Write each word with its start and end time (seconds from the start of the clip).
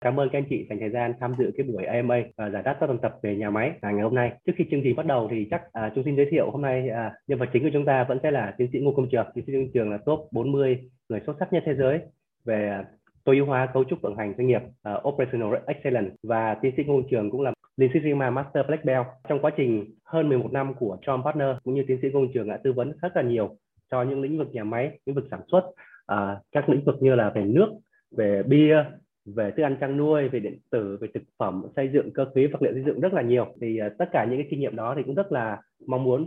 Cảm 0.00 0.20
ơn 0.20 0.28
các 0.32 0.38
anh 0.38 0.44
chị 0.50 0.66
dành 0.68 0.78
thời 0.80 0.90
gian 0.90 1.12
tham 1.20 1.34
dự 1.38 1.50
cái 1.56 1.66
buổi 1.66 1.84
AMA 1.84 2.16
và 2.36 2.50
giải 2.50 2.62
đáp 2.62 2.76
các 2.80 2.86
phần 2.86 2.98
tập 2.98 3.18
về 3.22 3.36
nhà 3.36 3.50
máy 3.50 3.72
ngày 3.82 4.02
hôm 4.02 4.14
nay. 4.14 4.32
Trước 4.46 4.52
khi 4.56 4.64
chương 4.70 4.80
trình 4.84 4.96
bắt 4.96 5.06
đầu 5.06 5.28
thì 5.30 5.48
chắc 5.50 5.72
à, 5.72 5.92
chúng 5.94 6.04
xin 6.04 6.16
giới 6.16 6.26
thiệu 6.30 6.50
hôm 6.50 6.62
nay 6.62 6.88
à, 6.88 7.12
nhân 7.26 7.38
vật 7.38 7.48
chính 7.52 7.62
của 7.62 7.70
chúng 7.72 7.84
ta 7.84 8.04
vẫn 8.04 8.18
sẽ 8.22 8.30
là 8.30 8.54
tiến 8.58 8.68
sĩ 8.72 8.78
Ngô 8.78 8.92
Công 8.92 9.08
Trường. 9.08 9.26
Tiến 9.34 9.44
sĩ 9.46 9.52
Ngô 9.52 9.60
Công 9.60 9.72
Trường 9.74 9.90
là 9.90 9.98
top 10.04 10.28
40 10.32 10.78
người 11.08 11.20
xuất 11.26 11.36
sắc 11.40 11.52
nhất 11.52 11.62
thế 11.66 11.74
giới 11.74 12.00
về 12.44 12.68
à, 12.68 12.84
tối 13.26 13.36
ưu 13.36 13.46
hóa 13.46 13.68
cấu 13.74 13.84
trúc 13.84 14.02
vận 14.02 14.16
hành 14.16 14.34
doanh 14.38 14.46
nghiệp 14.46 14.62
uh, 14.62 15.08
Operational 15.08 15.54
Excellence 15.66 16.10
và 16.22 16.54
tiến 16.62 16.72
sĩ 16.76 16.84
Ngô 16.84 16.94
Công 16.94 17.08
Trường 17.10 17.30
cũng 17.30 17.40
là 17.40 17.52
Lean 17.76 17.92
Six 17.94 18.02
Sigma 18.02 18.30
Master 18.30 18.66
Black 18.66 18.84
Belt. 18.84 19.06
Trong 19.28 19.42
quá 19.42 19.50
trình 19.56 19.94
hơn 20.04 20.28
11 20.28 20.52
năm 20.52 20.74
của 20.74 20.98
John 21.06 21.22
Partner 21.22 21.48
cũng 21.64 21.74
như 21.74 21.84
tiến 21.86 21.98
sĩ 22.02 22.08
Ngô 22.12 22.20
Công 22.20 22.32
Trường 22.34 22.48
đã 22.48 22.56
tư 22.56 22.72
vấn 22.72 22.92
rất 23.02 23.16
là 23.16 23.22
nhiều 23.22 23.56
cho 23.90 24.02
những 24.02 24.22
lĩnh 24.22 24.38
vực 24.38 24.48
nhà 24.52 24.64
máy, 24.64 24.98
lĩnh 25.06 25.14
vực 25.14 25.24
sản 25.30 25.40
xuất, 25.50 25.64
uh, 26.12 26.38
các 26.52 26.68
lĩnh 26.68 26.84
vực 26.84 26.96
như 27.00 27.14
là 27.14 27.30
về 27.30 27.44
nước, 27.44 27.68
về 28.16 28.42
bia, 28.46 28.84
về 29.26 29.50
thức 29.50 29.62
ăn 29.62 29.76
chăn 29.80 29.96
nuôi 29.96 30.28
về 30.28 30.40
điện 30.40 30.58
tử 30.70 30.98
về 31.00 31.08
thực 31.14 31.22
phẩm 31.38 31.62
xây 31.76 31.90
dựng 31.92 32.10
cơ 32.14 32.26
khí 32.34 32.46
vật 32.46 32.62
liệu 32.62 32.72
xây 32.72 32.82
dựng 32.86 33.00
rất 33.00 33.12
là 33.12 33.22
nhiều. 33.22 33.46
Thì 33.60 33.80
uh, 33.86 33.92
tất 33.98 34.08
cả 34.12 34.24
những 34.24 34.38
cái 34.38 34.46
kinh 34.50 34.60
nghiệm 34.60 34.76
đó 34.76 34.94
thì 34.96 35.02
cũng 35.02 35.14
rất 35.14 35.32
là 35.32 35.60
mong 35.86 36.04
muốn 36.04 36.22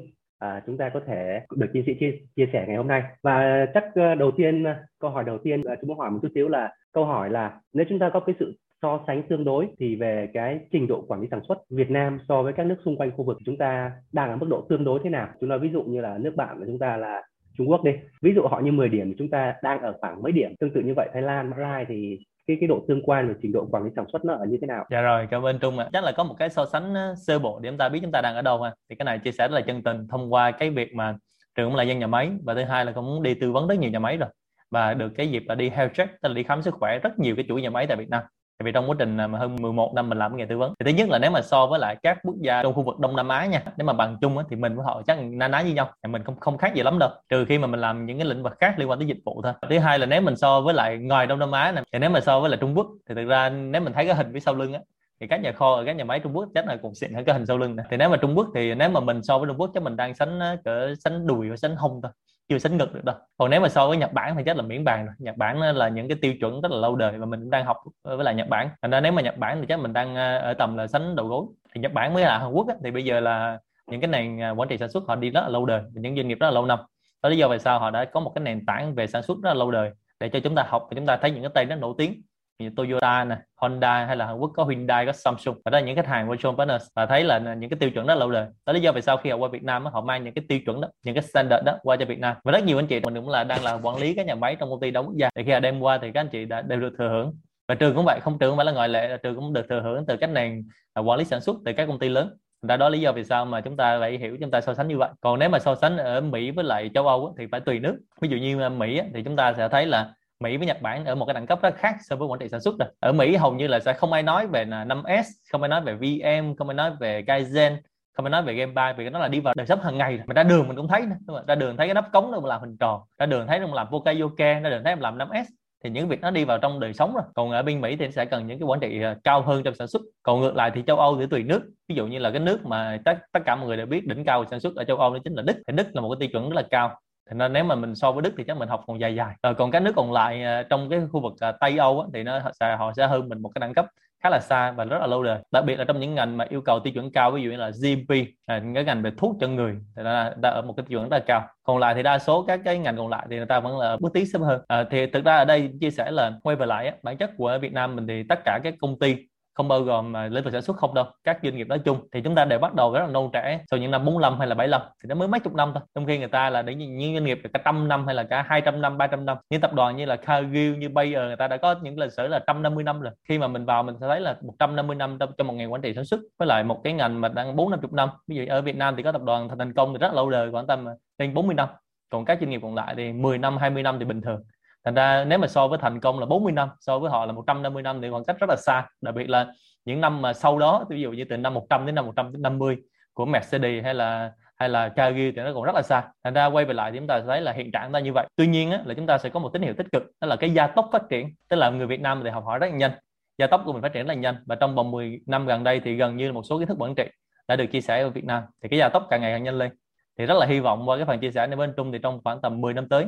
uh, 0.46 0.64
chúng 0.66 0.78
ta 0.78 0.90
có 0.94 1.00
thể 1.08 1.42
được 1.56 1.68
chia 1.74 1.84
sẻ 1.88 1.94
chia, 2.00 2.12
chia 2.36 2.50
sẻ 2.54 2.66
ngày 2.68 2.78
hôm 2.78 2.88
nay. 2.88 3.04
Và 3.24 3.66
chắc 3.74 3.84
uh, 3.88 4.20
đầu 4.20 4.32
tiên 4.32 4.64
uh, 4.64 4.76
câu 5.00 5.12
hỏi 5.12 5.24
đầu 5.24 5.38
tiên 5.38 5.62
uh, 5.62 5.80
chúng 5.82 5.88
tôi 5.88 5.98
hỏi 5.98 6.12
một 6.12 6.20
chút 6.22 6.32
xíu 6.36 6.48
là 6.48 6.74
câu 6.94 7.06
hỏi 7.06 7.30
là 7.30 7.60
nếu 7.74 7.86
chúng 7.90 8.00
ta 8.00 8.10
có 8.14 8.20
cái 8.20 8.36
sự 8.40 8.54
so 8.82 9.04
sánh 9.08 9.24
tương 9.24 9.44
đối 9.44 9.68
thì 9.80 9.96
về 9.96 10.28
cái 10.34 10.60
trình 10.72 10.88
độ 10.88 11.06
quản 11.08 11.22
lý 11.22 11.28
sản 11.32 11.42
xuất 11.48 11.58
Việt 11.70 11.90
Nam 11.90 12.20
so 12.28 12.44
với 12.44 12.54
các 12.54 12.66
nước 12.66 12.76
xung 12.86 12.98
quanh 12.98 13.12
khu 13.12 13.24
vực 13.24 13.38
chúng 13.46 13.58
ta 13.58 13.92
đang 14.12 14.30
ở 14.30 14.36
mức 14.36 14.48
độ 14.50 14.66
tương 14.70 14.84
đối 14.84 15.00
thế 15.04 15.10
nào? 15.10 15.28
Chúng 15.42 15.50
ta 15.50 15.58
ví 15.58 15.70
dụ 15.74 15.84
như 15.84 16.02
là 16.02 16.18
nước 16.18 16.36
bạn 16.36 16.60
của 16.60 16.66
chúng 16.66 16.80
ta 16.80 16.98
là 16.98 17.22
Trung 17.58 17.70
Quốc 17.70 17.84
đi. 17.84 17.92
Ví 18.22 18.34
dụ 18.36 18.42
họ 18.42 18.60
như 18.60 18.72
10 18.72 18.90
điểm 18.90 19.14
chúng 19.18 19.30
ta 19.30 19.56
đang 19.64 19.82
ở 19.82 19.98
khoảng 20.02 20.22
mấy 20.22 20.32
điểm? 20.32 20.56
Tương 20.60 20.74
tự 20.74 20.82
như 20.82 20.94
vậy 20.96 21.10
Thái 21.14 21.22
Lan 21.22 21.50
Mã 21.50 21.58
Lai 21.58 21.86
thì 21.88 22.20
cái 22.50 22.58
cái 22.62 22.68
độ 22.68 22.86
tương 22.88 23.02
quan 23.04 23.28
và 23.28 23.34
trình 23.42 23.52
độ 23.52 23.68
quản 23.72 23.84
lý 23.84 23.90
sản 23.96 24.06
xuất 24.12 24.26
nó 24.26 24.34
ở 24.34 24.46
như 24.46 24.58
thế 24.62 24.68
nào? 24.68 24.86
Dạ 24.92 25.02
rồi, 25.02 25.28
cảm 25.32 25.46
ơn 25.46 25.60
trung 25.60 25.80
ạ. 25.80 25.90
Chắc 25.94 26.04
là 26.04 26.12
có 26.12 26.24
một 26.24 26.36
cái 26.40 26.50
so 26.50 26.66
sánh 26.66 26.94
ờ, 26.94 27.16
sơ 27.18 27.40
bộ 27.40 27.60
để 27.60 27.70
chúng 27.70 27.78
ta 27.78 27.90
biết 27.90 28.00
chúng 28.02 28.12
ta 28.12 28.22
đang 28.22 28.36
ở 28.36 28.42
đâu 28.42 28.62
ha. 28.62 28.74
Thì 28.90 28.96
cái 28.96 29.06
này 29.06 29.20
chia 29.20 29.32
sẻ 29.32 29.48
rất 29.48 29.56
là 29.56 29.62
chân 29.62 29.84
tình 29.84 30.08
thông 30.08 30.34
qua 30.34 30.52
cái 30.52 30.70
việc 30.70 30.96
mà 30.96 31.16
trường 31.56 31.70
cũng 31.70 31.76
là 31.76 31.84
dân 31.84 32.00
nhà 32.00 32.08
máy 32.08 32.32
và 32.44 32.54
thứ 32.54 32.64
hai 32.64 32.86
là 32.86 32.92
cũng 32.92 33.24
đi 33.24 33.34
tư 33.34 33.52
vấn 33.52 33.68
rất 33.68 33.80
nhiều 33.80 33.92
nhà 33.92 34.00
máy 34.00 34.18
rồi. 34.18 34.30
Và 34.72 34.94
được 34.94 35.10
cái 35.18 35.32
dịp 35.32 35.44
là 35.48 35.56
đi 35.56 35.70
health 35.70 35.94
check, 35.94 36.22
tức 36.22 36.30
là 36.30 36.36
đi 36.36 36.44
khám 36.44 36.62
sức 36.62 36.74
khỏe 36.74 37.00
rất 37.00 37.20
nhiều 37.20 37.36
cái 37.36 37.46
chuỗi 37.48 37.62
nhà 37.62 37.70
máy 37.70 37.88
tại 37.88 37.98
Việt 37.98 38.10
Nam. 38.10 38.24
Tại 38.60 38.66
vì 38.66 38.72
trong 38.72 38.90
quá 38.90 38.96
trình 39.00 39.18
à, 39.18 39.28
mà 39.28 39.40
hơn 39.40 39.56
11 39.62 39.94
năm 39.96 40.10
mình 40.10 40.18
làm 40.18 40.38
nghề 40.38 40.46
tư 40.46 40.58
vấn, 40.58 40.74
thì 40.80 40.92
thứ 40.92 40.98
nhất 40.98 41.10
là 41.10 41.20
nếu 41.20 41.32
mà 41.32 41.42
so 41.42 41.66
với 41.66 41.80
lại 41.80 41.96
các 42.04 42.18
quốc 42.24 42.36
gia 42.42 42.64
trong 42.64 42.74
khu 42.74 42.84
vực 42.84 43.00
Đông 43.00 43.16
Nam 43.16 43.28
Á 43.28 43.46
nha, 43.46 43.64
nếu 43.78 43.86
mà 43.86 43.94
bằng 43.94 44.18
chung 44.22 44.38
thì 44.50 44.56
mình 44.56 44.76
với 44.76 44.86
họ 44.86 45.02
chắc 45.08 45.18
na 45.22 45.48
ná 45.48 45.62
như 45.62 45.74
nhau, 45.74 45.92
thì 46.04 46.12
mình 46.12 46.24
không 46.24 46.40
không 46.40 46.58
khác 46.58 46.74
gì 46.76 46.84
lắm 46.84 47.00
đâu, 47.00 47.10
trừ 47.30 47.46
khi 47.46 47.58
mà 47.58 47.68
mình 47.68 47.80
làm 47.80 48.06
những 48.06 48.18
cái 48.18 48.28
lĩnh 48.28 48.44
vực 48.44 48.54
khác 48.60 48.80
liên 48.80 48.90
quan 48.90 49.00
tới 49.00 49.08
dịch 49.08 49.18
vụ 49.26 49.42
thôi. 49.44 49.54
Thứ 49.70 49.80
hai 49.80 50.00
là 50.00 50.06
nếu 50.06 50.22
mình 50.22 50.36
so 50.36 50.62
với 50.62 50.74
lại 50.74 50.98
ngoài 50.98 51.28
Đông 51.28 51.40
Nam 51.40 51.52
Á 51.52 51.72
này 51.72 51.84
thì 51.94 52.00
nếu 52.00 52.10
mà 52.10 52.22
so 52.22 52.40
với 52.40 52.50
lại 52.50 52.58
Trung 52.62 52.78
Quốc, 52.78 52.88
thì 53.10 53.16
thực 53.16 53.26
ra 53.26 53.50
nếu 53.50 53.82
mình 53.82 53.94
thấy 53.94 54.06
cái 54.06 54.16
hình 54.16 54.32
phía 54.34 54.40
sau 54.40 54.56
lưng 54.56 54.74
á, 54.74 54.80
thì 55.20 55.28
các 55.28 55.42
nhà 55.42 55.52
kho 55.52 55.76
ở 55.76 55.84
các 55.86 55.96
nhà 55.96 56.04
máy 56.04 56.20
Trung 56.20 56.38
Quốc 56.38 56.50
chắc 56.56 56.68
là 56.68 56.78
cũng 56.82 56.96
xịn 56.96 57.14
hơn 57.14 57.26
cái 57.26 57.34
hình 57.34 57.46
sau 57.46 57.58
lưng 57.58 57.76
này 57.76 57.86
thì 57.92 57.98
nếu 57.98 58.10
mà 58.10 58.18
Trung 58.18 58.38
Quốc 58.38 58.48
thì 58.56 58.76
nếu 58.76 58.90
mà 58.90 59.00
mình 59.00 59.24
so 59.24 59.38
với 59.38 59.48
Trung 59.48 59.58
Quốc 59.60 59.72
chắc 59.74 59.84
mình 59.84 59.96
đang 59.96 60.16
sánh 60.16 60.40
cỡ 60.64 60.96
sánh 61.00 61.28
đùi 61.28 61.50
và 61.50 61.56
sánh 61.56 61.76
hông 61.76 62.02
thôi 62.02 62.12
chưa 62.50 62.58
sánh 62.58 62.78
ngực 62.78 62.94
được 62.94 63.06
đâu. 63.06 63.16
Còn 63.38 63.50
nếu 63.50 63.62
mà 63.62 63.70
so 63.70 63.88
với 63.88 63.98
Nhật 63.98 64.14
Bản 64.14 64.36
thì 64.38 64.44
chắc 64.46 64.58
là 64.58 64.64
miễn 64.64 64.84
bàn 64.84 65.06
rồi. 65.06 65.16
Nhật 65.20 65.38
Bản 65.38 65.62
ờ, 65.62 65.72
là 65.72 65.90
những 65.90 66.08
cái 66.08 66.18
tiêu 66.22 66.34
chuẩn 66.40 66.62
rất 66.62 66.72
là 66.72 66.78
lâu 66.78 66.96
đời 66.96 67.18
và 67.18 67.26
mình 67.26 67.50
đang 67.50 67.66
học 67.66 67.78
ờ, 68.04 68.16
với 68.16 68.26
lại 68.26 68.36
Nhật 68.36 68.48
Bản. 68.48 68.70
Thành 68.82 68.92
ra 68.92 69.02
nếu 69.02 69.12
mà 69.12 69.22
Nhật 69.22 69.38
Bản 69.38 69.58
thì 69.62 69.66
chắc 69.70 69.80
mình 69.80 69.94
đang 69.94 70.16
ờ, 70.16 70.38
ở 70.38 70.54
tầm 70.54 70.78
là 70.78 70.88
sánh 70.88 71.16
đầu 71.16 71.28
gối. 71.28 71.46
Thì 71.76 71.82
Nhật 71.82 71.94
Bản 71.94 72.14
mới 72.14 72.24
là 72.24 72.40
Hàn 72.40 72.52
Quốc 72.52 72.68
ấy, 72.68 72.78
thì 72.84 72.92
bây 72.92 73.06
giờ 73.06 73.20
là 73.20 73.60
những 73.88 74.02
cái 74.02 74.08
nền 74.08 74.40
quản 74.58 74.70
trị 74.70 74.78
sản 74.78 74.90
xuất 74.90 75.04
họ 75.08 75.16
đi 75.16 75.30
rất 75.30 75.42
là 75.42 75.50
lâu 75.50 75.66
đời 75.66 75.82
những 75.94 76.16
doanh 76.16 76.28
nghiệp 76.28 76.38
rất 76.40 76.48
là 76.48 76.52
lâu 76.52 76.66
năm. 76.66 76.80
Đó 77.24 77.30
lý 77.30 77.38
do 77.38 77.48
vì 77.48 77.60
sao 77.60 77.80
họ 77.80 77.92
đã 77.92 78.06
có 78.06 78.20
một 78.20 78.32
cái 78.36 78.44
nền 78.44 78.66
tảng 78.66 78.96
về 78.96 79.08
sản 79.08 79.24
xuất 79.24 79.38
rất 79.44 79.50
là 79.50 79.54
lâu 79.54 79.72
đời 79.72 79.92
để 80.20 80.30
cho 80.30 80.40
chúng 80.40 80.56
ta 80.56 80.64
học 80.68 80.88
và 80.90 80.96
chúng 80.96 81.06
ta 81.06 81.18
thấy 81.18 81.32
những 81.32 81.44
cái 81.44 81.52
tên 81.56 81.68
rất 81.68 81.76
nổi 81.76 81.94
tiếng 81.98 82.22
như 82.60 82.70
Toyota 82.76 83.24
nè, 83.24 83.38
Honda 83.56 84.06
hay 84.06 84.16
là 84.16 84.26
Hàn 84.26 84.38
Quốc 84.38 84.52
có 84.56 84.66
Hyundai, 84.66 85.06
có 85.06 85.12
Samsung. 85.12 85.62
Và 85.66 85.70
đó 85.70 85.80
là 85.80 85.86
những 85.86 85.96
khách 85.96 86.08
hàng 86.08 86.28
của 86.28 86.36
John 86.36 86.58
Partners 86.58 86.88
và 86.96 87.06
thấy 87.06 87.24
là 87.24 87.40
những 87.40 87.70
cái 87.70 87.80
tiêu 87.80 87.92
chuẩn 87.92 88.08
đó 88.08 88.16
lâu 88.16 88.32
đời. 88.32 88.46
Đó 88.46 88.52
là 88.66 88.74
lý 88.74 88.82
do 88.82 88.92
vì 88.92 89.02
sao 89.02 89.18
khi 89.18 89.30
họ 89.30 89.38
qua 89.38 89.50
Việt 89.50 89.64
Nam 89.64 89.86
họ 89.86 90.02
mang 90.02 90.24
những 90.24 90.34
cái 90.34 90.46
tiêu 90.50 90.60
chuẩn 90.66 90.82
đó, 90.82 90.88
những 91.04 91.16
cái 91.16 91.24
standard 91.24 91.66
đó 91.66 91.78
qua 91.84 91.96
cho 91.96 92.06
Việt 92.06 92.20
Nam. 92.20 92.36
Và 92.44 92.52
rất 92.52 92.64
nhiều 92.64 92.80
anh 92.80 92.88
chị 92.88 93.00
mình 93.00 93.16
cũng 93.16 93.30
là 93.30 93.44
đang 93.44 93.64
là 93.64 93.74
quản 93.74 93.98
lý 93.98 94.14
các 94.14 94.26
nhà 94.26 94.36
máy 94.36 94.56
trong 94.60 94.70
công 94.70 94.80
ty 94.80 94.92
đóng 94.92 95.06
quốc 95.06 95.16
gia. 95.16 95.30
Thì 95.36 95.44
khi 95.44 95.52
họ 95.52 95.60
đem 95.60 95.80
qua 95.80 95.98
thì 95.98 96.12
các 96.12 96.20
anh 96.22 96.30
chị 96.30 96.46
đã 96.46 96.62
đều 96.62 96.80
được 96.80 96.94
thừa 96.98 97.10
hưởng. 97.10 97.34
Và 97.68 97.76
trường 97.76 97.96
cũng 97.96 98.06
vậy 98.06 98.20
không 98.22 98.40
trường 98.40 98.52
không 98.52 98.58
phải 98.58 98.66
là 98.66 98.72
ngoại 98.72 98.90
lệ 98.90 99.18
trường 99.24 99.36
cũng 99.36 99.54
được 99.54 99.66
thừa 99.70 99.82
hưởng 99.82 100.06
từ 100.06 100.18
cách 100.18 100.30
nền 100.30 100.68
à, 100.94 101.00
quản 101.00 101.20
lý 101.20 101.26
sản 101.26 101.42
xuất 101.42 101.56
từ 101.66 101.74
các 101.74 101.86
công 101.86 102.00
ty 102.00 102.10
lớn. 102.10 102.38
Đó 102.62 102.78
đó 102.78 102.90
lý 102.90 103.00
do 103.00 103.12
vì 103.12 103.24
sao 103.24 103.46
mà 103.46 103.62
chúng 103.62 103.78
ta 103.78 104.00
phải 104.00 104.18
hiểu 104.18 104.38
chúng 104.42 104.52
ta 104.52 104.62
so 104.62 104.74
sánh 104.74 104.88
như 104.88 104.98
vậy. 104.98 105.10
Còn 105.22 105.40
nếu 105.40 105.50
mà 105.50 105.60
so 105.60 105.76
sánh 105.76 105.98
ở 105.98 106.22
Mỹ 106.22 106.52
với 106.52 106.64
lại 106.64 106.90
châu 106.94 107.08
Âu 107.08 107.36
thì 107.38 107.48
phải 107.52 107.60
tùy 107.60 107.80
nước. 107.80 108.00
Ví 108.22 108.30
dụ 108.30 108.38
như 108.38 108.62
à, 108.62 108.70
Mỹ 108.70 109.02
thì 109.14 109.24
chúng 109.24 109.36
ta 109.36 109.54
sẽ 109.54 109.70
thấy 109.70 109.86
là 109.86 110.14
Mỹ 110.44 110.58
với 110.58 110.68
Nhật 110.68 110.82
Bản 110.82 111.06
ở 111.06 111.16
một 111.16 111.26
cái 111.26 111.34
đẳng 111.34 111.48
cấp 111.48 111.60
rất 111.62 111.76
khác 111.76 111.96
so 112.02 112.16
với 112.16 112.28
quản 112.28 112.40
trị 112.40 112.50
sản 112.50 112.62
xuất 112.62 112.76
rồi. 112.80 112.90
Ở 113.00 113.12
Mỹ 113.12 113.36
hầu 113.36 113.54
như 113.54 113.68
là 113.68 113.80
sẽ 113.80 113.94
không 113.94 114.14
ai 114.14 114.24
nói 114.24 114.48
về 114.48 114.66
5S, 114.66 115.24
không 115.52 115.62
ai 115.62 115.70
nói 115.70 115.82
về 115.82 115.94
VM, 115.96 116.56
không 116.56 116.70
ai 116.70 116.76
nói 116.76 116.92
về 117.00 117.24
Kaizen, 117.28 117.78
không 118.14 118.26
ai 118.26 118.30
nói 118.30 118.44
về 118.44 118.54
game 118.54 118.72
buy 118.72 119.04
vì 119.04 119.10
nó 119.10 119.20
là 119.20 119.28
đi 119.28 119.40
vào 119.40 119.54
đời 119.58 119.68
sống 119.68 119.82
hàng 119.82 119.98
ngày 119.98 120.18
rồi. 120.18 120.26
Mà 120.28 120.34
ra 120.34 120.44
đường 120.44 120.68
mình 120.68 120.78
cũng 120.78 120.88
thấy 120.88 121.02
nữa. 121.02 121.44
Ra 121.48 121.56
đường 121.56 121.78
thấy 121.78 121.88
cái 121.88 121.94
nắp 121.94 122.12
cống 122.14 122.32
nó 122.32 122.40
làm 122.44 122.62
hình 122.62 122.78
tròn, 122.78 123.02
ra 123.18 123.26
đường 123.26 123.48
thấy 123.48 123.60
nó 123.60 123.68
làm 123.74 123.88
vokayoke, 123.92 124.60
ra 124.60 124.70
đường 124.70 124.84
thấy 124.84 124.96
làm 125.00 125.18
5S 125.18 125.46
thì 125.84 125.90
những 125.90 126.08
việc 126.08 126.22
nó 126.22 126.32
đi 126.32 126.46
vào 126.46 126.58
trong 126.58 126.80
đời 126.80 126.94
sống 126.94 127.14
rồi 127.14 127.24
còn 127.36 127.52
ở 127.52 127.64
bên 127.64 127.82
mỹ 127.82 127.96
thì 127.96 128.12
sẽ 128.12 128.26
cần 128.26 128.48
những 128.48 128.60
cái 128.60 128.66
quản 128.66 128.80
trị 128.80 129.02
ờ, 129.02 129.16
cao 129.24 129.42
hơn 129.42 129.64
trong 129.64 129.76
sản 129.76 129.88
xuất 129.88 130.02
còn 130.24 130.42
ngược 130.42 130.56
lại 130.56 130.72
thì 130.76 130.84
châu 130.88 130.98
âu 130.98 131.18
thì 131.20 131.26
tùy 131.26 131.44
nước 131.44 131.62
ví 131.88 131.96
dụ 131.96 132.08
như 132.08 132.20
là 132.20 132.32
cái 132.32 132.40
nước 132.40 132.66
mà 132.66 133.00
tất 133.06 133.18
tất 133.32 133.40
cả 133.46 133.56
mọi 133.56 133.68
người 133.68 133.78
đều 133.78 133.86
biết 133.86 134.08
đỉnh 134.08 134.26
cao 134.26 134.46
sản 134.52 134.60
xuất 134.60 134.76
ở 134.76 134.84
châu 134.84 134.98
âu 134.98 135.14
đó 135.14 135.20
chính 135.24 135.34
là 135.34 135.42
đức 135.42 135.54
thì 135.68 135.74
đức 135.74 135.88
là 135.94 136.02
một 136.02 136.10
cái 136.10 136.18
tiêu 136.20 136.30
chuẩn 136.34 136.50
rất 136.50 136.56
là 136.56 136.68
cao 136.72 137.00
thì 137.30 137.36
nên 137.36 137.54
nếu 137.54 137.64
mà 137.64 137.76
mình 137.76 137.96
so 137.96 138.12
với 138.12 138.22
Đức 138.22 138.34
thì 138.38 138.44
chắc 138.48 138.58
mình 138.58 138.70
học 138.70 138.84
còn 138.88 139.00
dài 139.00 139.16
dài. 139.16 139.36
À, 139.42 139.54
còn 139.54 139.72
các 139.72 139.82
nước 139.82 139.92
còn 139.96 140.12
lại 140.12 140.44
à, 140.44 140.64
trong 140.70 140.90
cái 140.90 141.02
khu 141.12 141.22
vực 141.22 141.34
à, 141.40 141.52
Tây 141.52 141.78
Âu 141.78 142.02
á, 142.02 142.08
thì 142.14 142.24
nó 142.24 142.40
sẽ 142.60 142.76
họ 142.76 142.94
sẽ 142.98 143.08
hơn 143.08 143.30
mình 143.30 143.42
một 143.42 143.50
cái 143.50 143.60
đẳng 143.60 143.74
cấp 143.74 143.86
khá 144.24 144.30
là 144.30 144.40
xa 144.40 144.72
và 144.72 144.86
rất 144.86 144.98
là 145.00 145.08
lâu 145.08 145.24
đời. 145.24 145.40
Đặc 145.52 145.66
biệt 145.66 145.76
là 145.76 145.84
trong 145.84 146.00
những 146.00 146.16
ngành 146.16 146.38
mà 146.38 146.46
yêu 146.50 146.62
cầu 146.62 146.80
tiêu 146.80 146.94
chuẩn 146.94 147.12
cao 147.12 147.32
ví 147.32 147.44
dụ 147.44 147.50
như 147.50 147.58
là 147.58 147.72
GP 147.72 148.16
à, 148.46 148.62
cái 148.74 148.84
ngành 148.84 149.04
về 149.04 149.12
thuốc 149.18 149.36
cho 149.40 149.48
người 149.48 149.76
thì 149.96 150.04
nó 150.04 150.30
đã 150.42 150.50
ở 150.50 150.62
một 150.62 150.74
cái 150.78 150.86
tiêu 150.88 151.00
chuẩn 151.00 151.10
rất 151.10 151.18
là 151.18 151.24
cao. 151.28 151.48
Còn 151.64 151.78
lại 151.78 151.96
thì 151.96 152.04
đa 152.04 152.20
số 152.20 152.44
các 152.48 152.60
cái 152.66 152.78
ngành 152.78 152.98
còn 152.98 153.08
lại 153.08 153.28
thì 153.30 153.38
người 153.38 153.46
ta 153.46 153.60
vẫn 153.60 153.78
là 153.78 153.98
bước 154.00 154.14
tiến 154.14 154.26
sớm 154.26 154.42
hơn. 154.42 154.62
À, 154.68 154.84
thì 154.92 155.06
thực 155.06 155.26
ra 155.26 155.38
ở 155.38 155.46
đây 155.46 155.70
chia 155.82 155.92
sẻ 155.92 156.12
là 156.12 156.32
quay 156.44 156.56
về 156.56 156.66
lại 156.66 156.88
á, 156.88 156.94
bản 157.04 157.18
chất 157.18 157.32
của 157.38 157.58
Việt 157.62 157.74
Nam 157.74 157.96
mình 157.96 158.08
thì 158.08 158.24
tất 158.30 158.40
cả 158.46 158.60
các 158.64 158.74
công 158.82 159.00
ty 159.00 159.16
không 159.60 159.68
bao 159.68 159.82
gồm 159.82 160.12
mà 160.12 160.28
lĩnh 160.28 160.44
vực 160.44 160.54
sản 160.54 160.62
xuất 160.62 160.78
không 160.78 160.94
đâu, 160.94 161.06
các 161.24 161.40
doanh 161.44 161.56
nghiệp 161.56 161.68
nói 161.68 161.80
chung. 161.80 162.08
Thì 162.12 162.22
chúng 162.22 162.36
ta 162.36 162.46
đều 162.46 162.60
bắt 162.60 162.76
đầu 162.76 162.94
rất 162.94 163.00
là 163.00 163.08
non 163.08 163.30
trẻ 163.34 163.62
sau 163.72 163.80
những 163.80 163.92
năm 163.92 164.06
45 164.06 164.40
hay 164.40 164.48
là 164.48 164.56
75 164.56 164.82
thì 165.04 165.08
nó 165.08 165.16
mới 165.16 165.28
mấy 165.28 165.40
chục 165.40 165.54
năm 165.54 165.72
thôi. 165.74 165.84
Trong 165.96 166.06
khi 166.06 166.18
người 166.18 166.28
ta 166.28 166.50
là 166.50 166.62
đến 166.62 166.78
những 166.78 167.14
doanh 167.14 167.26
nghiệp 167.26 167.42
cả 167.54 167.60
trăm 167.66 167.88
năm 167.88 168.06
hay 168.06 168.16
là 168.16 168.24
cả 168.24 168.42
200 168.48 168.82
năm 168.82 168.98
300 168.98 169.26
năm, 169.26 169.38
những 169.50 169.62
tập 169.62 169.74
đoàn 169.74 169.98
như 169.98 170.06
là 170.06 170.16
Cargill, 170.16 170.78
như 170.78 170.90
Bayer, 170.90 171.22
người 171.22 171.36
ta 171.36 171.48
đã 171.48 171.58
có 171.58 171.76
những 171.82 172.00
lịch 172.00 172.12
sử 172.12 172.28
là 172.28 172.40
150 172.40 172.84
năm 172.84 173.02
rồi. 173.02 173.12
Khi 173.30 173.38
mà 173.38 173.48
mình 173.48 173.66
vào 173.66 173.84
mình 173.84 173.96
sẽ 174.02 174.08
thấy 174.08 174.22
là 174.22 174.36
150 174.42 174.96
năm 174.96 175.18
trong 175.38 175.48
một 175.48 175.54
ngành 175.54 175.74
quản 175.74 175.82
trị 175.82 175.94
sản 175.94 176.06
xuất 176.06 176.20
với 176.38 176.48
lại 176.48 176.64
một 176.64 176.82
cái 176.84 176.94
ngành 176.94 177.22
mà 177.22 177.28
đang 177.28 177.56
bốn 177.56 177.72
năm 177.72 177.82
chục 177.82 177.94
năm. 177.94 178.10
Ví 178.28 178.36
dụ 178.36 178.46
ở 178.50 178.62
Việt 178.62 178.76
Nam 178.76 178.96
thì 178.96 179.04
có 179.04 179.12
tập 179.12 179.24
đoàn 179.24 179.50
thành 179.60 179.74
công 179.74 179.94
thì 179.94 179.98
rất 179.98 180.14
lâu 180.14 180.30
đời, 180.30 180.52
khoảng 180.52 180.68
tầm 180.68 180.90
à, 180.90 180.94
trên 181.18 181.34
40 181.34 181.56
năm. 181.56 181.70
Còn 182.10 182.26
các 182.26 182.38
doanh 182.42 182.50
nghiệp 182.50 182.60
còn 182.64 182.76
lại 182.76 182.94
thì 182.98 183.14
10 183.14 183.38
năm 183.38 183.58
20 183.58 183.84
năm 183.84 184.00
thì 184.00 184.06
bình 184.06 184.22
thường 184.22 184.44
thành 184.86 184.94
ra 184.94 185.26
nếu 185.28 185.40
mà 185.40 185.48
so 185.48 185.68
với 185.68 185.80
thành 185.82 186.00
công 186.00 186.20
là 186.20 186.26
40 186.26 186.52
năm 186.52 186.70
so 186.80 187.00
với 187.00 187.12
họ 187.12 187.26
là 187.26 187.32
150 187.32 187.84
năm 187.84 188.02
thì 188.02 188.10
khoảng 188.10 188.26
cách 188.26 188.36
rất 188.40 188.50
là 188.50 188.56
xa. 188.56 188.88
Đặc 189.02 189.16
biệt 189.16 189.30
là 189.30 189.48
những 189.86 190.02
năm 190.02 190.22
mà 190.22 190.34
sau 190.34 190.60
đó 190.60 190.86
ví 190.90 191.02
dụ 191.02 191.12
như 191.12 191.26
từ 191.30 191.38
năm 191.38 191.54
100 191.54 191.86
đến 191.86 191.96
năm 191.96 192.06
150 192.06 192.78
của 193.14 193.26
Mercedes 193.26 193.84
hay 193.84 193.94
là 193.94 194.32
hay 194.56 194.70
là 194.70 194.90
Cargill 194.90 195.32
thì 195.36 195.42
nó 195.42 195.54
còn 195.54 195.64
rất 195.64 195.76
là 195.76 195.82
xa. 195.82 196.04
Thành 196.24 196.34
ra 196.34 196.46
quay 196.46 196.66
về 196.66 196.74
lại 196.74 196.92
thì 196.92 196.98
chúng 196.98 197.08
ta 197.08 197.22
thấy 197.28 197.42
là 197.42 197.52
hiện 197.52 197.72
trạng 197.72 197.92
ta 197.92 198.00
như 198.00 198.12
vậy. 198.14 198.28
Tuy 198.36 198.48
nhiên 198.48 198.72
á, 198.72 198.82
là 198.86 198.94
chúng 198.94 199.08
ta 199.08 199.18
sẽ 199.18 199.30
có 199.30 199.40
một 199.40 199.50
tín 199.54 199.62
hiệu 199.62 199.74
tích 199.78 199.88
cực 199.92 200.04
đó 200.22 200.28
là 200.28 200.36
cái 200.36 200.50
gia 200.50 200.68
tốc 200.68 200.90
phát 200.92 201.02
triển. 201.10 201.36
Tức 201.50 201.56
là 201.56 201.70
người 201.70 201.88
Việt 201.88 202.02
Nam 202.02 202.22
thì 202.24 202.30
học 202.30 202.46
hỏi 202.46 202.60
rất 202.60 202.68
là 202.68 202.78
nhanh. 202.78 202.92
Gia 203.38 203.48
tốc 203.48 203.62
của 203.66 203.74
mình 203.74 203.82
phát 203.82 203.94
triển 203.94 204.08
rất 204.08 204.14
là 204.14 204.20
nhanh 204.20 204.36
và 204.46 204.56
trong 204.56 204.76
vòng 204.76 204.92
10 204.92 205.20
năm 205.26 205.46
gần 205.46 205.64
đây 205.64 205.80
thì 205.80 205.96
gần 205.96 206.18
như 206.18 206.28
là 206.28 206.34
một 206.34 206.44
số 206.44 206.60
kiến 206.60 206.68
thức 206.68 206.78
quản 206.80 206.96
trị 206.96 207.04
đã 207.48 207.56
được 207.56 207.66
chia 207.66 207.82
sẻ 207.82 208.02
ở 208.02 208.10
Việt 208.10 208.26
Nam. 208.26 208.44
Thì 208.64 208.70
cái 208.70 208.80
gia 208.80 208.90
tốc 208.90 209.08
càng 209.10 209.22
ngày 209.22 209.32
càng 209.32 209.44
nhanh 209.44 209.58
lên. 209.58 209.72
Thì 210.18 210.26
rất 210.26 210.38
là 210.38 210.46
hy 210.46 210.60
vọng 210.60 210.90
qua 210.90 210.98
cái 210.98 211.06
phần 211.06 211.20
chia 211.20 211.32
sẻ 211.32 211.48
này 211.48 211.56
bên 211.56 211.74
Trung 211.78 211.92
thì 211.92 212.00
trong 212.04 212.20
khoảng 212.24 212.42
tầm 212.42 212.62
10 212.62 212.74
năm 212.74 212.90
tới 212.90 213.06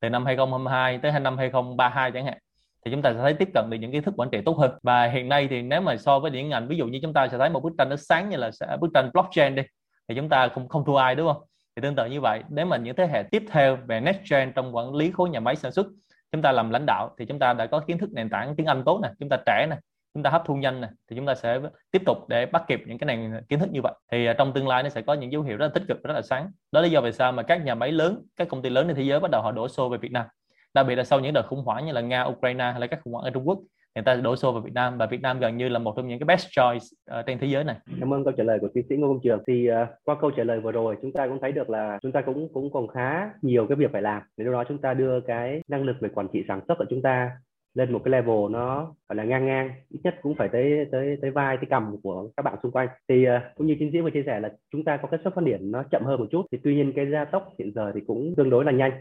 từ 0.00 0.08
năm 0.10 0.26
2022 0.26 0.98
tới 0.98 1.20
năm 1.20 1.38
2032 1.38 2.10
chẳng 2.12 2.24
hạn, 2.24 2.38
thì 2.84 2.90
chúng 2.90 3.02
ta 3.02 3.12
sẽ 3.12 3.18
thấy 3.18 3.34
tiếp 3.34 3.48
cận 3.54 3.70
được 3.70 3.76
những 3.80 3.92
kiến 3.92 4.02
thức 4.02 4.14
quản 4.16 4.30
trị 4.30 4.38
tốt 4.44 4.58
hơn. 4.58 4.70
Và 4.82 5.06
hiện 5.06 5.28
nay 5.28 5.48
thì 5.50 5.62
nếu 5.62 5.80
mà 5.80 5.96
so 5.96 6.18
với 6.18 6.30
những 6.30 6.48
ngành, 6.48 6.68
ví 6.68 6.76
dụ 6.76 6.86
như 6.86 6.98
chúng 7.02 7.12
ta 7.12 7.28
sẽ 7.28 7.38
thấy 7.38 7.50
một 7.50 7.60
bức 7.60 7.72
tranh 7.78 7.88
nó 7.88 7.96
sáng 7.96 8.28
như 8.28 8.36
là 8.36 8.50
bức 8.80 8.90
tranh 8.94 9.10
blockchain 9.12 9.54
đi, 9.54 9.62
thì 10.08 10.14
chúng 10.14 10.28
ta 10.28 10.48
không 10.48 10.68
không 10.68 10.84
thua 10.84 10.96
ai, 10.96 11.14
đúng 11.14 11.32
không? 11.32 11.42
Thì 11.76 11.80
tương 11.82 11.94
tự 11.94 12.06
như 12.06 12.20
vậy, 12.20 12.42
nếu 12.48 12.66
mà 12.66 12.76
những 12.76 12.96
thế 12.96 13.06
hệ 13.06 13.22
tiếp 13.22 13.44
theo 13.50 13.78
về 13.86 14.00
next 14.00 14.30
gen 14.30 14.52
trong 14.52 14.76
quản 14.76 14.94
lý 14.94 15.10
khối 15.10 15.30
nhà 15.30 15.40
máy 15.40 15.56
sản 15.56 15.72
xuất, 15.72 15.86
chúng 16.32 16.42
ta 16.42 16.52
làm 16.52 16.70
lãnh 16.70 16.86
đạo 16.86 17.14
thì 17.18 17.26
chúng 17.26 17.38
ta 17.38 17.52
đã 17.52 17.66
có 17.66 17.80
kiến 17.80 17.98
thức 17.98 18.10
nền 18.12 18.30
tảng 18.30 18.56
tiếng 18.56 18.66
Anh 18.66 18.82
tốt 18.84 19.00
nè, 19.02 19.08
chúng 19.20 19.28
ta 19.28 19.36
trẻ 19.46 19.66
nè 19.70 19.76
chúng 20.14 20.22
ta 20.22 20.30
hấp 20.30 20.42
thu 20.46 20.54
nhanh 20.54 20.80
này 20.80 20.90
thì 21.10 21.16
chúng 21.16 21.26
ta 21.26 21.34
sẽ 21.34 21.60
tiếp 21.90 22.02
tục 22.06 22.18
để 22.28 22.46
bắt 22.46 22.64
kịp 22.68 22.82
những 22.86 22.98
cái 22.98 23.16
nền 23.16 23.32
kiến 23.48 23.58
thức 23.58 23.68
như 23.72 23.82
vậy 23.82 23.92
thì 24.12 24.26
à, 24.26 24.32
trong 24.32 24.52
tương 24.52 24.68
lai 24.68 24.82
nó 24.82 24.88
sẽ 24.88 25.02
có 25.02 25.14
những 25.14 25.32
dấu 25.32 25.42
hiệu 25.42 25.56
rất 25.56 25.66
là 25.66 25.72
tích 25.74 25.84
cực 25.88 26.02
rất 26.02 26.14
là 26.14 26.22
sáng 26.22 26.50
đó 26.72 26.80
là 26.80 26.82
lý 26.82 26.90
do 26.90 27.00
vì 27.00 27.12
sao 27.12 27.32
mà 27.32 27.42
các 27.42 27.64
nhà 27.64 27.74
máy 27.74 27.92
lớn 27.92 28.22
các 28.36 28.48
công 28.48 28.62
ty 28.62 28.70
lớn 28.70 28.86
trên 28.86 28.96
thế 28.96 29.02
giới 29.02 29.20
bắt 29.20 29.30
đầu 29.30 29.42
họ 29.42 29.52
đổ 29.52 29.68
xô 29.68 29.88
về 29.88 29.98
Việt 29.98 30.12
Nam 30.12 30.26
đặc 30.74 30.86
biệt 30.86 30.94
là 30.94 31.04
sau 31.04 31.20
những 31.20 31.34
đợt 31.34 31.46
khủng 31.46 31.64
hoảng 31.64 31.86
như 31.86 31.92
là 31.92 32.00
nga 32.00 32.22
ukraine 32.22 32.64
hay 32.64 32.80
là 32.80 32.86
các 32.86 33.00
khủng 33.04 33.12
hoảng 33.12 33.24
ở 33.24 33.30
trung 33.30 33.48
quốc 33.48 33.58
người 33.94 34.04
ta 34.04 34.14
đổ 34.14 34.36
xô 34.36 34.52
vào 34.52 34.60
Việt 34.60 34.74
Nam 34.74 34.98
và 34.98 35.06
Việt 35.06 35.22
Nam 35.22 35.38
gần 35.40 35.56
như 35.56 35.68
là 35.68 35.78
một 35.78 35.94
trong 35.96 36.08
những 36.08 36.18
cái 36.18 36.24
best 36.24 36.46
choice 36.50 36.84
uh, 37.18 37.26
trên 37.26 37.38
thế 37.38 37.46
giới 37.46 37.64
này. 37.64 37.76
Cảm 38.00 38.14
ơn 38.14 38.24
câu 38.24 38.32
trả 38.32 38.44
lời 38.44 38.58
của 38.60 38.68
tiến 38.74 38.84
sĩ 38.88 38.96
Ngô 38.96 39.08
Công 39.08 39.20
Trường. 39.22 39.42
Thì 39.46 39.68
uh, 39.70 39.88
qua 40.04 40.16
câu 40.20 40.30
trả 40.30 40.44
lời 40.44 40.60
vừa 40.60 40.72
rồi 40.72 40.96
chúng 41.02 41.12
ta 41.12 41.26
cũng 41.28 41.38
thấy 41.40 41.52
được 41.52 41.70
là 41.70 41.98
chúng 42.02 42.12
ta 42.12 42.20
cũng 42.20 42.48
cũng 42.52 42.72
còn 42.72 42.88
khá 42.88 43.30
nhiều 43.42 43.66
cái 43.66 43.76
việc 43.76 43.92
phải 43.92 44.02
làm. 44.02 44.22
Để 44.36 44.44
lúc 44.44 44.52
đó 44.52 44.64
chúng 44.68 44.78
ta 44.78 44.94
đưa 44.94 45.20
cái 45.20 45.60
năng 45.68 45.82
lực 45.82 45.96
về 46.00 46.08
quản 46.14 46.28
trị 46.32 46.44
sản 46.48 46.60
xuất 46.68 46.74
của 46.78 46.86
chúng 46.90 47.02
ta 47.02 47.30
lên 47.74 47.92
một 47.92 48.00
cái 48.04 48.12
level 48.12 48.50
nó 48.50 48.94
gọi 49.08 49.16
là 49.16 49.24
ngang 49.24 49.46
ngang 49.46 49.70
ít 49.90 50.00
nhất 50.04 50.14
cũng 50.22 50.34
phải 50.34 50.48
tới 50.48 50.86
tới 50.92 51.18
tới 51.22 51.30
vai 51.30 51.56
tới 51.56 51.66
cầm 51.70 51.96
của 52.02 52.28
các 52.36 52.42
bạn 52.42 52.58
xung 52.62 52.72
quanh 52.72 52.88
thì 53.08 53.26
uh, 53.28 53.42
cũng 53.56 53.66
như 53.66 53.76
chính 53.78 53.92
sĩ 53.92 54.00
vừa 54.00 54.10
chia 54.10 54.22
sẻ 54.26 54.40
là 54.40 54.52
chúng 54.72 54.84
ta 54.84 54.96
có 54.96 55.08
cái 55.08 55.20
xuất 55.24 55.34
phát 55.34 55.44
điểm 55.44 55.70
nó 55.70 55.82
chậm 55.90 56.02
hơn 56.04 56.20
một 56.20 56.26
chút 56.30 56.46
thì 56.52 56.58
tuy 56.64 56.74
nhiên 56.74 56.92
cái 56.96 57.10
gia 57.10 57.24
tốc 57.24 57.48
hiện 57.58 57.72
giờ 57.74 57.92
thì 57.94 58.00
cũng 58.06 58.34
tương 58.36 58.50
đối 58.50 58.64
là 58.64 58.72
nhanh 58.72 58.92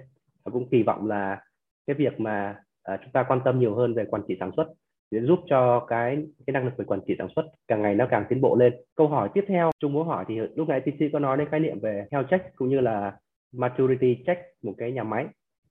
và 0.43 0.51
cũng 0.51 0.69
kỳ 0.69 0.83
vọng 0.83 1.07
là 1.07 1.41
cái 1.87 1.95
việc 1.95 2.19
mà 2.19 2.55
uh, 2.93 2.99
chúng 3.03 3.11
ta 3.11 3.23
quan 3.23 3.39
tâm 3.45 3.59
nhiều 3.59 3.75
hơn 3.75 3.93
về 3.93 4.05
quản 4.05 4.21
trị 4.27 4.37
sản 4.39 4.51
xuất 4.55 4.67
để 5.11 5.21
giúp 5.21 5.39
cho 5.49 5.79
cái 5.79 6.17
cái 6.47 6.51
năng 6.51 6.65
lực 6.65 6.73
về 6.77 6.85
quản 6.85 6.99
trị 7.07 7.15
sản 7.17 7.27
xuất 7.35 7.45
càng 7.67 7.81
ngày 7.81 7.95
nó 7.95 8.07
càng 8.09 8.25
tiến 8.29 8.41
bộ 8.41 8.55
lên. 8.55 8.73
Câu 8.95 9.07
hỏi 9.07 9.29
tiếp 9.33 9.45
theo 9.47 9.71
Trung 9.79 9.93
muốn 9.93 10.07
hỏi 10.07 10.25
thì 10.27 10.39
lúc 10.55 10.67
nãy 10.67 10.81
TC 10.81 11.03
có 11.13 11.19
nói 11.19 11.37
đến 11.37 11.47
khái 11.49 11.59
niệm 11.59 11.79
về 11.79 12.05
health 12.11 12.29
check 12.29 12.55
cũng 12.55 12.69
như 12.69 12.79
là 12.79 13.17
maturity 13.51 14.17
check 14.25 14.41
một 14.63 14.73
cái 14.77 14.91
nhà 14.91 15.03
máy. 15.03 15.25